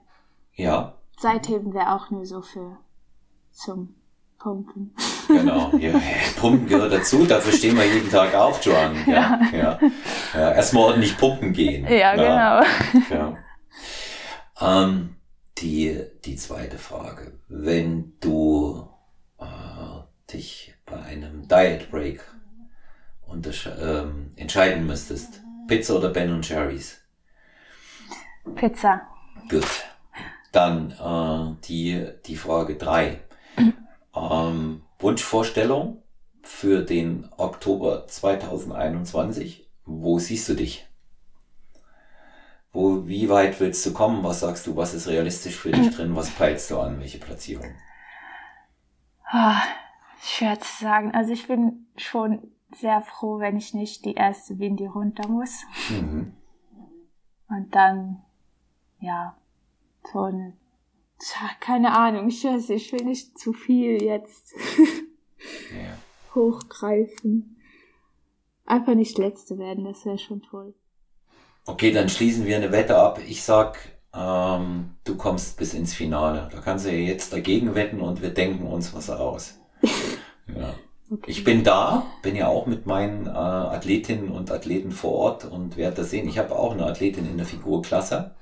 ja. 0.55 0.97
Seitheben 1.19 1.75
wäre 1.75 1.93
auch 1.93 2.09
nur 2.09 2.25
so 2.25 2.41
für 2.41 2.79
zum 3.51 3.93
Pumpen. 4.43 4.93
Genau, 5.29 5.71
ja, 5.77 6.01
Pumpen 6.37 6.67
gehört 6.67 6.91
dazu, 6.91 7.25
dafür 7.25 7.53
stehen 7.53 7.77
wir 7.77 7.85
jeden 7.85 8.11
Tag 8.11 8.35
auf, 8.35 8.63
Joan. 8.63 8.93
Ja, 9.07 9.39
ja. 9.53 9.79
ja. 10.33 10.51
erstmal 10.51 10.83
ordentlich 10.83 11.17
pumpen 11.17 11.53
gehen. 11.53 11.87
Ja, 11.87 12.13
Na, 12.13 12.61
genau. 12.99 13.37
Ja. 14.59 14.83
Ähm, 14.83 15.15
die, 15.59 15.97
die 16.25 16.35
zweite 16.35 16.77
Frage. 16.77 17.39
Wenn 17.47 18.15
du 18.19 18.89
äh, 19.39 20.33
dich 20.33 20.75
bei 20.85 21.01
einem 21.01 21.47
Diet 21.47 21.89
Break 21.89 22.21
ähm, 23.81 24.33
entscheiden 24.35 24.85
müsstest, 24.85 25.41
Pizza 25.67 25.95
oder 25.95 26.09
Ben 26.09 26.33
und 26.33 26.47
Jerry's? 26.47 27.01
Pizza. 28.55 29.01
Gut. 29.49 29.85
Dann 30.51 30.91
äh, 30.91 31.65
die, 31.65 32.09
die 32.25 32.35
Frage 32.35 32.75
drei. 32.75 33.21
Ähm, 34.15 34.83
Wunschvorstellung 34.99 36.03
für 36.41 36.81
den 36.81 37.29
Oktober 37.37 38.07
2021. 38.07 39.69
Wo 39.85 40.19
siehst 40.19 40.47
du 40.49 40.53
dich? 40.53 40.87
Wo, 42.71 43.07
wie 43.07 43.29
weit 43.29 43.59
willst 43.59 43.85
du 43.85 43.93
kommen? 43.93 44.23
Was 44.23 44.39
sagst 44.39 44.65
du? 44.67 44.75
Was 44.75 44.93
ist 44.93 45.07
realistisch 45.07 45.55
für 45.55 45.71
dich 45.71 45.89
drin? 45.95 46.15
Was 46.15 46.29
peilst 46.31 46.71
du 46.71 46.79
an? 46.79 46.99
Welche 46.99 47.19
Platzierung? 47.19 47.67
Oh, 49.33 49.61
schwer 50.21 50.59
zu 50.59 50.83
sagen. 50.83 51.11
Also 51.13 51.33
ich 51.33 51.47
bin 51.47 51.87
schon 51.97 52.51
sehr 52.75 53.01
froh, 53.01 53.39
wenn 53.39 53.57
ich 53.57 53.73
nicht 53.73 54.05
die 54.05 54.15
erste 54.15 54.55
bin, 54.55 54.77
die 54.77 54.85
runter 54.85 55.27
muss. 55.27 55.63
Mhm. 55.89 56.33
Und 57.47 57.75
dann, 57.75 58.23
ja, 58.99 59.35
so 60.11 60.23
ein 60.23 60.57
Tja, 61.23 61.49
keine 61.61 61.97
Ahnung, 61.97 62.27
ich 62.27 62.43
weiß, 62.43 62.69
ich 62.71 62.91
will 62.91 63.05
nicht 63.05 63.39
zu 63.39 63.53
viel 63.53 64.01
jetzt 64.03 64.53
ja. 65.71 65.97
hochgreifen. 66.35 67.61
Einfach 68.65 68.95
nicht 68.95 69.17
Letzte 69.17 69.57
werden, 69.57 69.85
das 69.85 70.05
wäre 70.05 70.17
schon 70.17 70.41
toll. 70.41 70.73
Okay, 71.65 71.91
dann 71.91 72.09
schließen 72.09 72.45
wir 72.45 72.57
eine 72.57 72.73
Wette 72.73 72.97
ab. 72.97 73.21
Ich 73.25 73.41
sag, 73.41 73.77
ähm, 74.13 74.95
du 75.05 75.15
kommst 75.15 75.57
bis 75.57 75.73
ins 75.73 75.93
Finale. 75.93 76.49
Da 76.51 76.59
kannst 76.59 76.85
du 76.85 76.91
ja 76.91 76.97
jetzt 76.97 77.31
dagegen 77.31 77.73
wetten 77.73 78.01
und 78.01 78.21
wir 78.21 78.33
denken 78.33 78.67
uns 78.67 78.93
was 78.93 79.09
aus. 79.09 79.59
ja. 80.53 80.75
Okay. 81.09 81.31
Ich 81.31 81.45
bin 81.45 81.63
da, 81.63 82.05
bin 82.21 82.35
ja 82.35 82.47
auch 82.47 82.65
mit 82.65 82.85
meinen 82.85 83.27
äh, 83.27 83.29
Athletinnen 83.29 84.29
und 84.29 84.51
Athleten 84.51 84.91
vor 84.91 85.13
Ort 85.13 85.45
und 85.45 85.77
werde 85.77 85.97
das 85.97 86.09
sehen. 86.09 86.27
Ich 86.27 86.37
habe 86.37 86.53
auch 86.53 86.73
eine 86.73 86.85
Athletin 86.85 87.29
in 87.29 87.37
der 87.37 87.45
Figurklasse. 87.45 88.35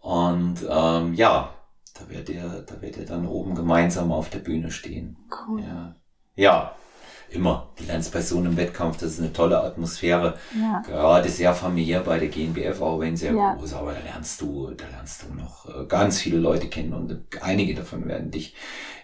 Und 0.00 0.66
ähm, 0.70 1.14
ja, 1.14 1.52
da 1.94 2.08
werdet 2.08 2.30
ihr, 2.30 2.64
da 2.66 2.80
werdet 2.80 2.98
ihr 2.98 3.06
dann 3.06 3.26
oben 3.26 3.54
gemeinsam 3.54 4.12
auf 4.12 4.30
der 4.30 4.38
Bühne 4.38 4.70
stehen. 4.70 5.16
Cool. 5.30 5.62
Ja. 5.62 5.96
ja, 6.36 6.74
immer. 7.34 7.68
Bei 8.12 8.20
so 8.20 8.38
einem 8.38 8.56
Wettkampf, 8.56 8.98
das 8.98 9.12
ist 9.12 9.20
eine 9.20 9.32
tolle 9.32 9.62
Atmosphäre. 9.62 10.38
Ja. 10.58 10.80
Gerade 10.80 11.28
sehr 11.28 11.54
familiär 11.54 12.00
bei 12.00 12.18
der 12.18 12.28
GNBF, 12.28 12.80
auch 12.80 13.00
wenn 13.00 13.16
sehr 13.16 13.32
ja. 13.32 13.54
groß, 13.54 13.74
aber 13.74 13.92
da 13.92 14.00
lernst 14.00 14.40
du, 14.40 14.70
da 14.70 14.84
lernst 14.88 15.24
du 15.24 15.34
noch 15.34 15.68
äh, 15.68 15.86
ganz 15.86 16.20
viele 16.20 16.38
Leute 16.38 16.68
kennen 16.68 16.92
und 16.92 17.26
einige 17.40 17.74
davon 17.74 18.06
werden 18.06 18.30
dich 18.30 18.54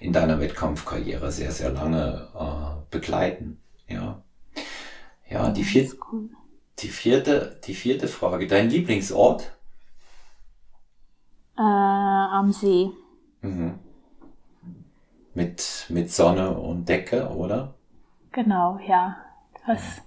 in 0.00 0.12
deiner 0.12 0.40
Wettkampfkarriere 0.40 1.32
sehr, 1.32 1.52
sehr 1.52 1.70
lange 1.70 2.28
äh, 2.38 2.90
begleiten. 2.90 3.60
Ja. 3.88 4.22
Ja, 5.28 5.50
die 5.50 5.64
vierte, 5.64 5.96
cool. 6.10 6.30
die 6.78 6.88
vierte, 6.88 7.60
die 7.66 7.74
vierte 7.74 8.08
Frage. 8.08 8.46
Dein 8.46 8.70
Lieblingsort? 8.70 9.57
Äh, 11.58 11.62
am 11.62 12.52
See. 12.52 12.90
Mhm. 13.42 13.80
Mit, 15.34 15.86
mit 15.88 16.12
Sonne 16.12 16.56
und 16.56 16.88
Decke, 16.88 17.28
oder? 17.30 17.74
Genau, 18.30 18.78
ja. 18.86 19.16
Was 19.66 19.96
ja. 19.96 20.02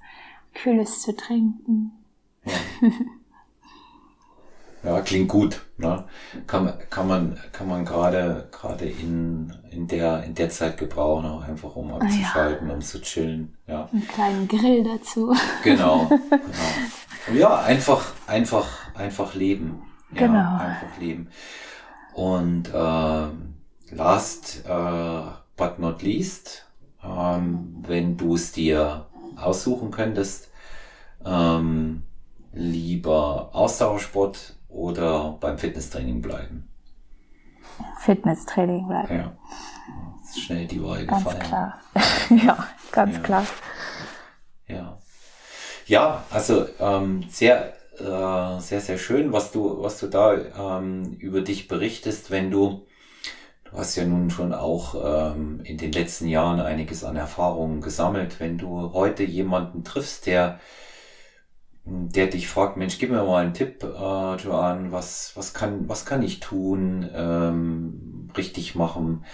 Kühles 0.53 1.01
zu 1.01 1.15
trinken. 1.15 1.91
Ja. 2.45 2.53
ja, 4.83 5.01
klingt 5.01 5.27
gut. 5.27 5.61
Ne? 5.77 6.05
Kann, 6.47 6.73
kann 6.89 7.07
man, 7.07 7.39
kann 7.51 7.67
man 7.67 7.83
gerade, 7.83 8.47
gerade 8.51 8.85
in, 8.85 9.53
in 9.71 9.87
der, 9.87 10.23
in 10.23 10.33
der 10.33 10.49
Zeit 10.49 10.77
gebrauchen, 10.77 11.25
auch 11.25 11.43
einfach 11.43 11.75
um 11.75 11.93
abzuschalten, 11.93 12.69
ja. 12.69 12.73
um 12.73 12.81
zu 12.81 13.01
chillen. 13.01 13.57
Ja. 13.67 13.89
Einen 13.91 14.07
kleinen 14.07 14.47
Grill 14.47 14.83
dazu. 14.83 15.35
Genau, 15.63 16.07
genau. 17.27 17.39
Ja, 17.39 17.59
einfach, 17.61 18.13
einfach, 18.25 18.95
einfach 18.95 19.35
leben. 19.35 19.83
Ja, 20.13 20.27
genau. 20.27 20.57
einfach 20.57 20.97
leben. 20.99 21.29
Und 22.13 22.69
äh, 22.69 23.95
last 23.95 24.65
äh, 24.65 25.21
but 25.55 25.79
not 25.79 26.01
least, 26.01 26.65
ähm, 27.03 27.77
wenn 27.87 28.17
du 28.17 28.35
es 28.35 28.51
dir 28.51 29.07
aussuchen 29.37 29.91
könntest, 29.91 30.49
ähm, 31.25 32.03
lieber 32.53 33.49
Ausdauersport 33.53 34.55
oder 34.67 35.37
beim 35.39 35.57
Fitnesstraining 35.57 36.21
bleiben? 36.21 36.67
Fitnesstraining 37.99 38.87
bleiben. 38.87 39.15
Ja. 39.15 39.37
Ist 40.23 40.41
schnell 40.41 40.67
die 40.67 40.83
Wahl 40.83 41.05
ganz 41.05 41.23
gefallen. 41.23 41.43
Klar. 41.43 41.79
ja, 42.29 42.67
ganz 42.91 43.15
ja. 43.15 43.21
klar. 43.21 43.45
Ja. 44.67 44.97
Ja, 45.87 46.23
also 46.29 46.67
ähm, 46.79 47.25
sehr 47.29 47.73
äh, 47.97 48.59
sehr, 48.59 48.81
sehr 48.81 48.97
schön, 48.97 49.33
was 49.33 49.51
du, 49.51 49.81
was 49.83 49.99
du 49.99 50.07
da 50.07 50.35
ähm, 50.79 51.13
über 51.19 51.41
dich 51.41 51.67
berichtest, 51.67 52.31
wenn 52.31 52.51
du, 52.51 52.85
du 53.65 53.71
hast 53.73 53.95
ja 53.95 54.05
nun 54.05 54.29
schon 54.29 54.53
auch 54.53 54.95
ähm, 55.35 55.61
in 55.63 55.77
den 55.77 55.91
letzten 55.91 56.27
Jahren 56.27 56.59
einiges 56.59 57.03
an 57.03 57.15
Erfahrungen 57.17 57.81
gesammelt, 57.81 58.39
wenn 58.39 58.57
du 58.57 58.93
heute 58.93 59.23
jemanden 59.23 59.83
triffst, 59.83 60.25
der, 60.25 60.59
der 61.85 62.27
dich 62.27 62.47
fragt, 62.47 62.77
Mensch, 62.77 62.99
gib 62.99 63.11
mir 63.11 63.23
mal 63.23 63.43
einen 63.43 63.53
Tipp, 63.53 63.83
äh, 63.83 64.35
Joan, 64.35 64.91
was, 64.91 65.33
was 65.35 65.53
kann, 65.53 65.89
was 65.89 66.05
kann 66.05 66.23
ich 66.23 66.39
tun, 66.39 67.09
ähm, 67.13 68.29
richtig 68.37 68.75
machen, 68.75 69.25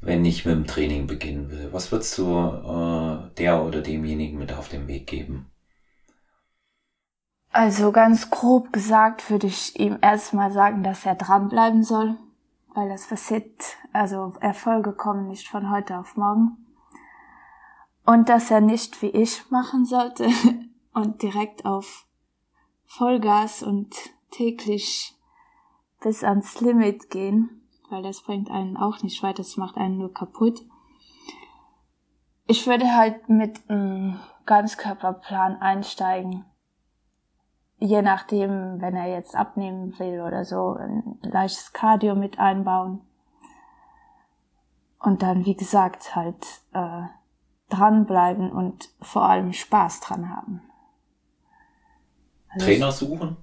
wenn 0.00 0.24
ich 0.24 0.44
mit 0.44 0.54
dem 0.54 0.66
Training 0.66 1.06
beginnen 1.06 1.50
will? 1.50 1.68
Was 1.72 1.92
würdest 1.92 2.16
du 2.18 2.24
äh, 2.38 3.34
der 3.38 3.62
oder 3.64 3.82
demjenigen 3.82 4.38
mit 4.38 4.52
auf 4.52 4.68
den 4.68 4.88
Weg 4.88 5.06
geben? 5.06 5.50
Also 7.56 7.90
ganz 7.90 8.28
grob 8.28 8.70
gesagt 8.70 9.30
würde 9.30 9.46
ich 9.46 9.80
ihm 9.80 9.96
erstmal 10.02 10.52
sagen, 10.52 10.82
dass 10.82 11.06
er 11.06 11.14
dranbleiben 11.14 11.82
soll, 11.82 12.18
weil 12.74 12.90
das 12.90 13.06
passiert, 13.06 13.78
also 13.94 14.34
Erfolge 14.40 14.92
kommen 14.92 15.28
nicht 15.28 15.48
von 15.48 15.70
heute 15.70 15.98
auf 15.98 16.18
morgen. 16.18 16.66
Und 18.04 18.28
dass 18.28 18.50
er 18.50 18.60
nicht 18.60 19.00
wie 19.00 19.06
ich 19.06 19.50
machen 19.50 19.86
sollte 19.86 20.28
und 20.92 21.22
direkt 21.22 21.64
auf 21.64 22.04
Vollgas 22.84 23.62
und 23.62 23.96
täglich 24.30 25.16
bis 26.02 26.24
ans 26.24 26.60
Limit 26.60 27.08
gehen, 27.08 27.66
weil 27.88 28.02
das 28.02 28.20
bringt 28.20 28.50
einen 28.50 28.76
auch 28.76 29.02
nicht 29.02 29.22
weiter, 29.22 29.38
das 29.38 29.56
macht 29.56 29.78
einen 29.78 29.96
nur 29.96 30.12
kaputt. 30.12 30.60
Ich 32.46 32.66
würde 32.66 32.94
halt 32.94 33.30
mit 33.30 33.70
einem 33.70 34.20
Ganzkörperplan 34.44 35.56
einsteigen 35.56 36.44
je 37.78 38.02
nachdem, 38.02 38.80
wenn 38.80 38.96
er 38.96 39.06
jetzt 39.06 39.34
abnehmen 39.34 39.98
will 39.98 40.20
oder 40.20 40.44
so, 40.44 40.74
ein 40.74 41.18
leichtes 41.22 41.72
Cardio 41.72 42.14
mit 42.14 42.38
einbauen. 42.38 43.00
Und 44.98 45.22
dann, 45.22 45.44
wie 45.44 45.54
gesagt, 45.54 46.16
halt 46.16 46.44
äh, 46.72 47.02
dranbleiben 47.68 48.50
und 48.50 48.88
vor 49.00 49.22
allem 49.22 49.52
Spaß 49.52 50.00
dran 50.00 50.34
haben. 50.34 50.62
Also 52.48 52.66
Trainer 52.66 52.92
suchen? 52.92 53.36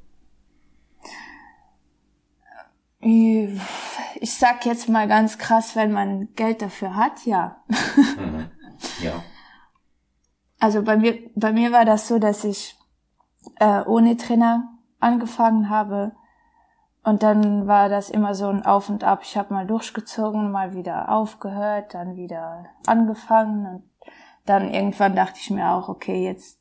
Ich, 3.00 3.50
ich 4.16 4.38
sag 4.38 4.66
jetzt 4.66 4.90
mal 4.90 5.08
ganz 5.08 5.38
krass, 5.38 5.76
wenn 5.76 5.92
man 5.92 6.34
Geld 6.36 6.62
dafür 6.62 6.96
hat, 6.96 7.26
ja. 7.26 7.64
Mhm. 8.18 8.50
Ja. 9.02 9.24
Also 10.60 10.82
bei 10.82 10.98
mir, 10.98 11.30
bei 11.36 11.52
mir 11.52 11.72
war 11.72 11.86
das 11.86 12.08
so, 12.08 12.20
dass 12.20 12.44
ich 12.44 12.78
äh, 13.60 13.84
ohne 13.84 14.18
Trainer 14.18 14.70
angefangen 15.00 15.70
habe 15.70 16.14
Und 17.04 17.22
dann 17.22 17.68
war 17.68 17.90
das 17.90 18.10
immer 18.10 18.34
so 18.34 18.48
ein 18.48 18.66
Auf 18.66 18.90
und 18.90 19.04
Ab. 19.04 19.20
Ich 19.24 19.38
habe 19.38 19.54
mal 19.54 19.68
durchgezogen, 19.68 20.52
mal 20.52 20.74
wieder 20.74 21.10
aufgehört, 21.10 21.94
dann 21.94 22.16
wieder 22.16 22.66
angefangen. 22.88 23.66
Und 23.66 23.84
dann 24.46 24.74
irgendwann 24.74 25.16
dachte 25.16 25.40
ich 25.42 25.50
mir 25.50 25.72
auch, 25.72 25.90
okay, 25.90 26.24
jetzt 26.24 26.60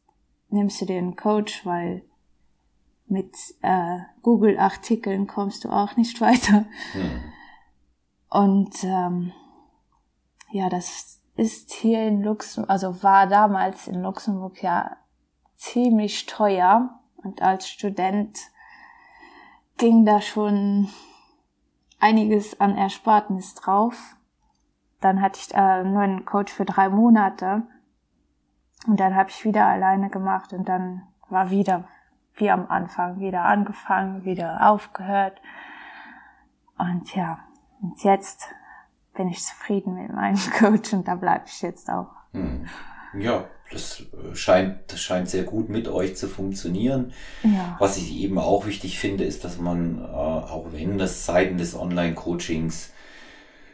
nimmst 0.48 0.80
du 0.80 0.86
dir 0.86 0.98
einen 0.98 1.14
Coach, 1.14 1.64
weil 1.64 2.02
mit 3.06 3.36
äh, 3.62 3.98
Google-Artikeln 4.22 5.28
kommst 5.28 5.64
du 5.64 5.68
auch 5.70 5.96
nicht 5.96 6.20
weiter. 6.20 6.64
Hm. 6.92 7.20
Und 8.28 8.82
ähm, 8.82 9.32
ja, 10.50 10.68
das 10.68 11.20
ist 11.36 11.72
hier 11.72 12.06
in 12.06 12.22
Luxemburg, 12.22 12.70
also 12.70 13.02
war 13.02 13.26
damals 13.26 13.86
in 13.86 14.02
Luxemburg 14.02 14.62
ja 14.62 14.96
ziemlich 15.62 16.26
teuer. 16.26 16.90
Und 17.16 17.40
als 17.40 17.68
Student 17.68 18.38
ging 19.78 20.04
da 20.04 20.20
schon 20.20 20.88
einiges 22.00 22.60
an 22.60 22.76
Erspartnis 22.76 23.54
drauf. 23.54 24.16
Dann 25.00 25.20
hatte 25.20 25.40
ich 25.40 25.54
einen 25.54 26.24
Coach 26.24 26.52
für 26.52 26.64
drei 26.64 26.88
Monate. 26.88 27.62
Und 28.86 28.98
dann 28.98 29.14
habe 29.14 29.30
ich 29.30 29.44
wieder 29.44 29.66
alleine 29.66 30.10
gemacht 30.10 30.52
und 30.52 30.68
dann 30.68 31.02
war 31.28 31.50
wieder 31.50 31.84
wie 32.34 32.50
am 32.50 32.66
Anfang, 32.66 33.20
wieder 33.20 33.44
angefangen, 33.44 34.24
wieder 34.24 34.68
aufgehört. 34.68 35.40
Und 36.78 37.14
ja, 37.14 37.38
und 37.80 38.02
jetzt 38.02 38.48
bin 39.14 39.28
ich 39.28 39.44
zufrieden 39.44 39.94
mit 39.94 40.12
meinem 40.12 40.38
Coach 40.58 40.92
und 40.92 41.06
da 41.06 41.14
bleibe 41.14 41.44
ich 41.46 41.62
jetzt 41.62 41.88
auch. 41.90 42.10
Ja, 43.14 43.44
das 43.72 44.00
äh, 44.00 44.34
scheint, 44.34 44.78
das 44.88 45.00
scheint 45.00 45.28
sehr 45.28 45.44
gut 45.44 45.68
mit 45.68 45.88
euch 45.88 46.16
zu 46.16 46.28
funktionieren. 46.28 47.12
Ja. 47.42 47.76
Was 47.78 47.96
ich 47.96 48.14
eben 48.16 48.38
auch 48.38 48.66
wichtig 48.66 48.98
finde, 48.98 49.24
ist, 49.24 49.44
dass 49.44 49.58
man, 49.58 49.98
äh, 49.98 50.06
auch 50.06 50.66
wenn 50.72 50.98
das 50.98 51.24
Zeiten 51.24 51.58
des 51.58 51.74
Online-Coachings 51.74 52.90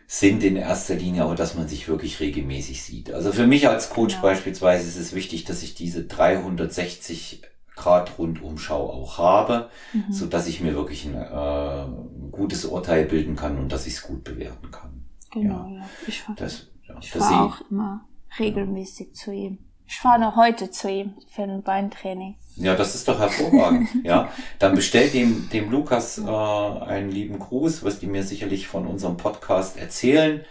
sind 0.06 0.42
in 0.42 0.56
erster 0.56 0.94
Linie, 0.94 1.24
aber 1.24 1.34
dass 1.34 1.54
man 1.54 1.68
sich 1.68 1.86
wirklich 1.86 2.18
regelmäßig 2.20 2.82
sieht. 2.82 3.12
Also 3.12 3.30
für 3.30 3.46
mich 3.46 3.68
als 3.68 3.90
Coach 3.90 4.14
genau. 4.14 4.22
beispielsweise 4.22 4.88
ist 4.88 4.96
es 4.96 5.14
wichtig, 5.14 5.44
dass 5.44 5.62
ich 5.62 5.74
diese 5.74 6.04
360 6.04 7.42
Grad 7.76 8.18
Rundumschau 8.18 8.90
auch 8.90 9.18
habe, 9.18 9.68
mhm. 9.92 10.10
so 10.10 10.26
dass 10.26 10.48
ich 10.48 10.60
mir 10.60 10.74
wirklich 10.74 11.04
ein, 11.04 11.14
äh, 11.14 11.86
gutes 12.32 12.64
Urteil 12.64 13.04
bilden 13.04 13.36
kann 13.36 13.58
und 13.58 13.70
dass 13.70 13.86
ich 13.86 13.94
es 13.94 14.02
gut 14.02 14.24
bewerten 14.24 14.70
kann. 14.70 15.04
Genau, 15.30 15.66
ja. 15.68 15.80
ja. 15.80 15.90
Ich 16.06 16.22
fahre 16.22 16.48
ja, 16.86 16.96
ich 17.00 17.10
fahr 17.10 17.44
auch 17.44 17.70
immer 17.70 18.08
regelmäßig 18.38 19.14
zu 19.14 19.30
ihm. 19.32 19.58
Ich 19.88 20.00
fahre 20.00 20.20
noch 20.20 20.36
heute 20.36 20.70
zu 20.70 20.90
ihm 20.90 21.14
für 21.30 21.44
ein 21.44 21.62
Beintraining. 21.62 22.36
Ja, 22.56 22.74
das 22.74 22.94
ist 22.94 23.08
doch 23.08 23.18
hervorragend. 23.18 23.88
ja, 24.04 24.30
dann 24.58 24.74
bestellt 24.74 25.14
dem, 25.14 25.48
dem 25.48 25.70
Lukas 25.70 26.18
äh, 26.18 26.28
einen 26.28 27.10
lieben 27.10 27.38
Gruß, 27.38 27.82
wirst 27.84 28.02
du 28.02 28.06
mir 28.06 28.22
sicherlich 28.22 28.68
von 28.68 28.86
unserem 28.86 29.16
Podcast 29.16 29.78
erzählen. 29.78 30.44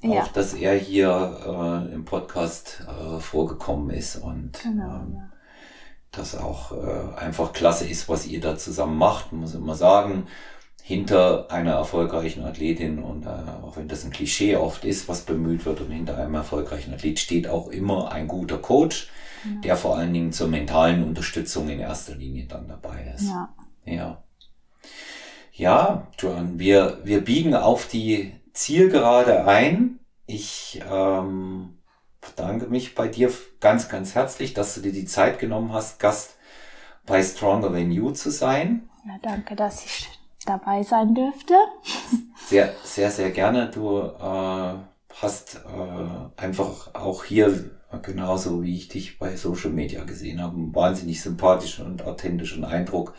Ja. 0.00 0.22
Auch, 0.22 0.28
dass 0.28 0.52
er 0.52 0.74
hier 0.74 1.86
äh, 1.88 1.94
im 1.94 2.04
Podcast 2.04 2.84
äh, 2.88 3.20
vorgekommen 3.20 3.90
ist 3.90 4.16
und 4.16 4.60
genau, 4.60 4.96
ähm, 4.96 5.14
ja. 5.14 5.32
das 6.10 6.36
auch 6.36 6.72
äh, 6.72 7.14
einfach 7.20 7.52
klasse 7.52 7.86
ist, 7.86 8.08
was 8.08 8.26
ihr 8.26 8.40
da 8.40 8.58
zusammen 8.58 8.98
macht. 8.98 9.32
muss 9.32 9.54
immer 9.54 9.76
sagen, 9.76 10.26
hinter 10.92 11.50
einer 11.50 11.72
erfolgreichen 11.72 12.44
Athletin 12.44 12.98
und 12.98 13.24
äh, 13.24 13.30
auch 13.62 13.78
wenn 13.78 13.88
das 13.88 14.04
ein 14.04 14.10
Klischee 14.10 14.56
oft 14.56 14.84
ist, 14.84 15.08
was 15.08 15.22
bemüht 15.22 15.64
wird 15.64 15.80
und 15.80 15.90
hinter 15.90 16.18
einem 16.18 16.34
erfolgreichen 16.34 16.92
Athlet 16.92 17.18
steht 17.18 17.48
auch 17.48 17.68
immer 17.68 18.12
ein 18.12 18.28
guter 18.28 18.58
Coach, 18.58 19.08
ja. 19.44 19.60
der 19.62 19.76
vor 19.76 19.96
allen 19.96 20.12
Dingen 20.12 20.32
zur 20.32 20.48
mentalen 20.48 21.02
Unterstützung 21.02 21.70
in 21.70 21.80
erster 21.80 22.14
Linie 22.14 22.44
dann 22.46 22.68
dabei 22.68 23.14
ist. 23.16 23.22
Ja. 23.22 23.54
Ja, 23.86 24.22
ja 25.52 26.08
Joan, 26.18 26.58
wir, 26.58 27.00
wir 27.04 27.24
biegen 27.24 27.54
auf 27.54 27.88
die 27.88 28.34
Zielgerade 28.52 29.46
ein. 29.46 29.98
Ich 30.26 30.82
ähm, 30.90 31.78
bedanke 32.20 32.66
mich 32.66 32.94
bei 32.94 33.08
dir 33.08 33.32
ganz, 33.60 33.88
ganz 33.88 34.14
herzlich, 34.14 34.52
dass 34.52 34.74
du 34.74 34.82
dir 34.82 34.92
die 34.92 35.06
Zeit 35.06 35.38
genommen 35.38 35.72
hast, 35.72 35.98
Gast 36.00 36.36
bei 37.06 37.22
Stronger 37.22 37.72
Than 37.72 37.90
You 37.90 38.10
zu 38.10 38.30
sein. 38.30 38.90
Ja, 39.06 39.16
danke, 39.22 39.56
dass 39.56 39.86
ich 39.86 40.21
dabei 40.44 40.82
sein 40.82 41.14
dürfte. 41.14 41.54
Sehr, 42.46 42.72
sehr, 42.84 43.10
sehr 43.10 43.30
gerne. 43.30 43.70
Du 43.70 43.98
äh, 43.98 44.74
hast 45.20 45.56
äh, 45.56 46.40
einfach 46.40 46.94
auch 46.94 47.24
hier, 47.24 47.70
genauso 48.02 48.62
wie 48.62 48.76
ich 48.76 48.88
dich 48.88 49.18
bei 49.18 49.36
Social 49.36 49.70
Media 49.70 50.04
gesehen 50.04 50.42
habe, 50.42 50.56
einen 50.56 50.74
wahnsinnig 50.74 51.22
sympathischen 51.22 51.86
und 51.86 52.04
authentischen 52.04 52.64
Eindruck 52.64 53.14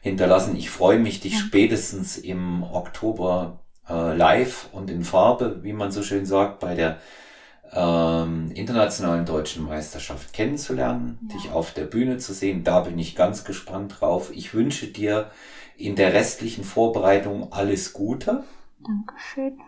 hinterlassen. 0.00 0.56
Ich 0.56 0.70
freue 0.70 0.98
mich, 0.98 1.20
dich 1.20 1.34
ja. 1.34 1.38
spätestens 1.40 2.16
im 2.16 2.62
Oktober 2.62 3.60
äh, 3.88 4.16
live 4.16 4.68
und 4.72 4.90
in 4.90 5.04
Farbe, 5.04 5.62
wie 5.62 5.72
man 5.72 5.90
so 5.90 6.02
schön 6.02 6.26
sagt, 6.26 6.60
bei 6.60 6.74
der 6.74 6.98
ähm, 7.72 8.50
internationalen 8.52 9.26
deutschen 9.26 9.64
Meisterschaft 9.64 10.32
kennenzulernen, 10.32 11.18
ja. 11.22 11.36
dich 11.36 11.50
auf 11.50 11.72
der 11.72 11.84
Bühne 11.84 12.18
zu 12.18 12.32
sehen. 12.32 12.64
Da 12.64 12.80
bin 12.80 12.98
ich 12.98 13.16
ganz 13.16 13.44
gespannt 13.44 13.96
drauf. 14.00 14.30
Ich 14.32 14.54
wünsche 14.54 14.86
dir 14.86 15.30
in 15.76 15.96
der 15.96 16.12
restlichen 16.12 16.64
Vorbereitung 16.64 17.52
alles 17.52 17.92
Gute. 17.92 18.44
Dankeschön. 18.86 19.60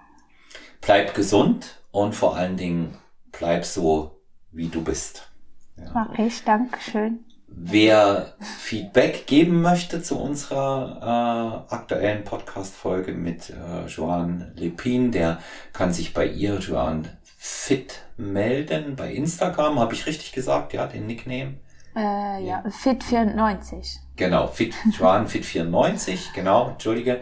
Bleib 0.80 1.14
gesund 1.14 1.80
und 1.90 2.14
vor 2.14 2.36
allen 2.36 2.56
Dingen 2.56 2.96
bleib 3.32 3.64
so, 3.64 4.20
wie 4.52 4.68
du 4.68 4.82
bist. 4.82 5.30
Ja. 5.76 5.90
Mach 5.92 6.18
ich, 6.18 6.44
Dankeschön. 6.44 7.24
Wer 7.48 8.34
Feedback 8.40 9.26
geben 9.26 9.62
möchte 9.62 10.02
zu 10.02 10.18
unserer 10.18 11.64
äh, 11.70 11.74
aktuellen 11.74 12.24
Podcast-Folge 12.24 13.12
mit 13.12 13.50
äh, 13.50 13.86
Joanne 13.86 14.52
Lepin, 14.56 15.12
der 15.12 15.38
kann 15.72 15.92
sich 15.92 16.12
bei 16.12 16.26
ihr, 16.26 16.58
Joanne 16.58 17.16
Fit, 17.38 18.02
melden. 18.16 18.96
Bei 18.96 19.12
Instagram, 19.12 19.78
habe 19.78 19.94
ich 19.94 20.06
richtig 20.06 20.32
gesagt, 20.32 20.72
ja, 20.72 20.86
den 20.86 21.06
Nickname? 21.06 21.54
Äh, 21.94 22.44
ja, 22.44 22.64
Fit94. 22.66 24.00
Genau, 24.16 24.48
Fit, 24.48 24.74
Joan 24.98 25.26
Fit94, 25.26 26.34
genau, 26.34 26.70
entschuldige. 26.70 27.20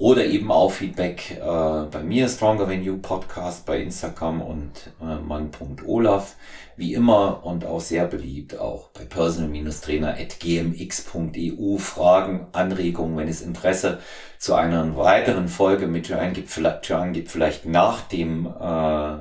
Oder 0.00 0.24
eben 0.24 0.50
auch 0.52 0.70
Feedback 0.70 1.32
äh, 1.32 1.84
bei 1.90 2.02
mir, 2.02 2.28
Stronger 2.28 2.66
Than 2.66 2.82
You 2.82 2.96
Podcast 2.98 3.66
bei 3.66 3.80
Instagram 3.80 4.40
und 4.40 4.92
äh, 5.00 5.16
mann.olaf. 5.16 6.36
Wie 6.76 6.94
immer 6.94 7.44
und 7.44 7.66
auch 7.66 7.80
sehr 7.80 8.06
beliebt 8.06 8.56
auch 8.58 8.90
bei 8.90 9.04
personal-trainer.gmx.eu. 9.04 11.76
Fragen, 11.76 12.46
Anregungen, 12.52 13.18
wenn 13.18 13.28
es 13.28 13.42
Interesse 13.42 13.98
zu 14.38 14.54
einer 14.54 14.96
weiteren 14.96 15.48
Folge 15.48 15.86
mit 15.86 16.08
Joanne 16.08 16.32
gibt, 16.32 16.48
vielleicht, 16.48 16.88
Joanne 16.88 17.12
gibt 17.12 17.30
vielleicht 17.30 17.66
nach 17.66 18.00
dem 18.00 18.46
äh, 18.46 19.18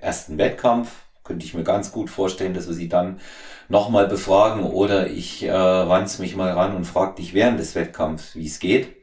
ersten 0.00 0.38
Wettkampf. 0.38 0.90
Könnte 1.28 1.44
ich 1.44 1.54
mir 1.54 1.62
ganz 1.62 1.92
gut 1.92 2.10
vorstellen, 2.10 2.54
dass 2.54 2.66
wir 2.66 2.74
sie 2.74 2.88
dann 2.88 3.20
nochmal 3.68 4.08
befragen 4.08 4.64
oder 4.64 5.06
ich 5.08 5.44
äh, 5.44 5.52
wanz 5.52 6.18
mich 6.18 6.34
mal 6.34 6.50
ran 6.50 6.74
und 6.74 6.86
frage 6.86 7.16
dich 7.16 7.34
während 7.34 7.60
des 7.60 7.74
Wettkampfs, 7.74 8.34
wie 8.34 8.46
es 8.46 8.60
geht. 8.60 8.96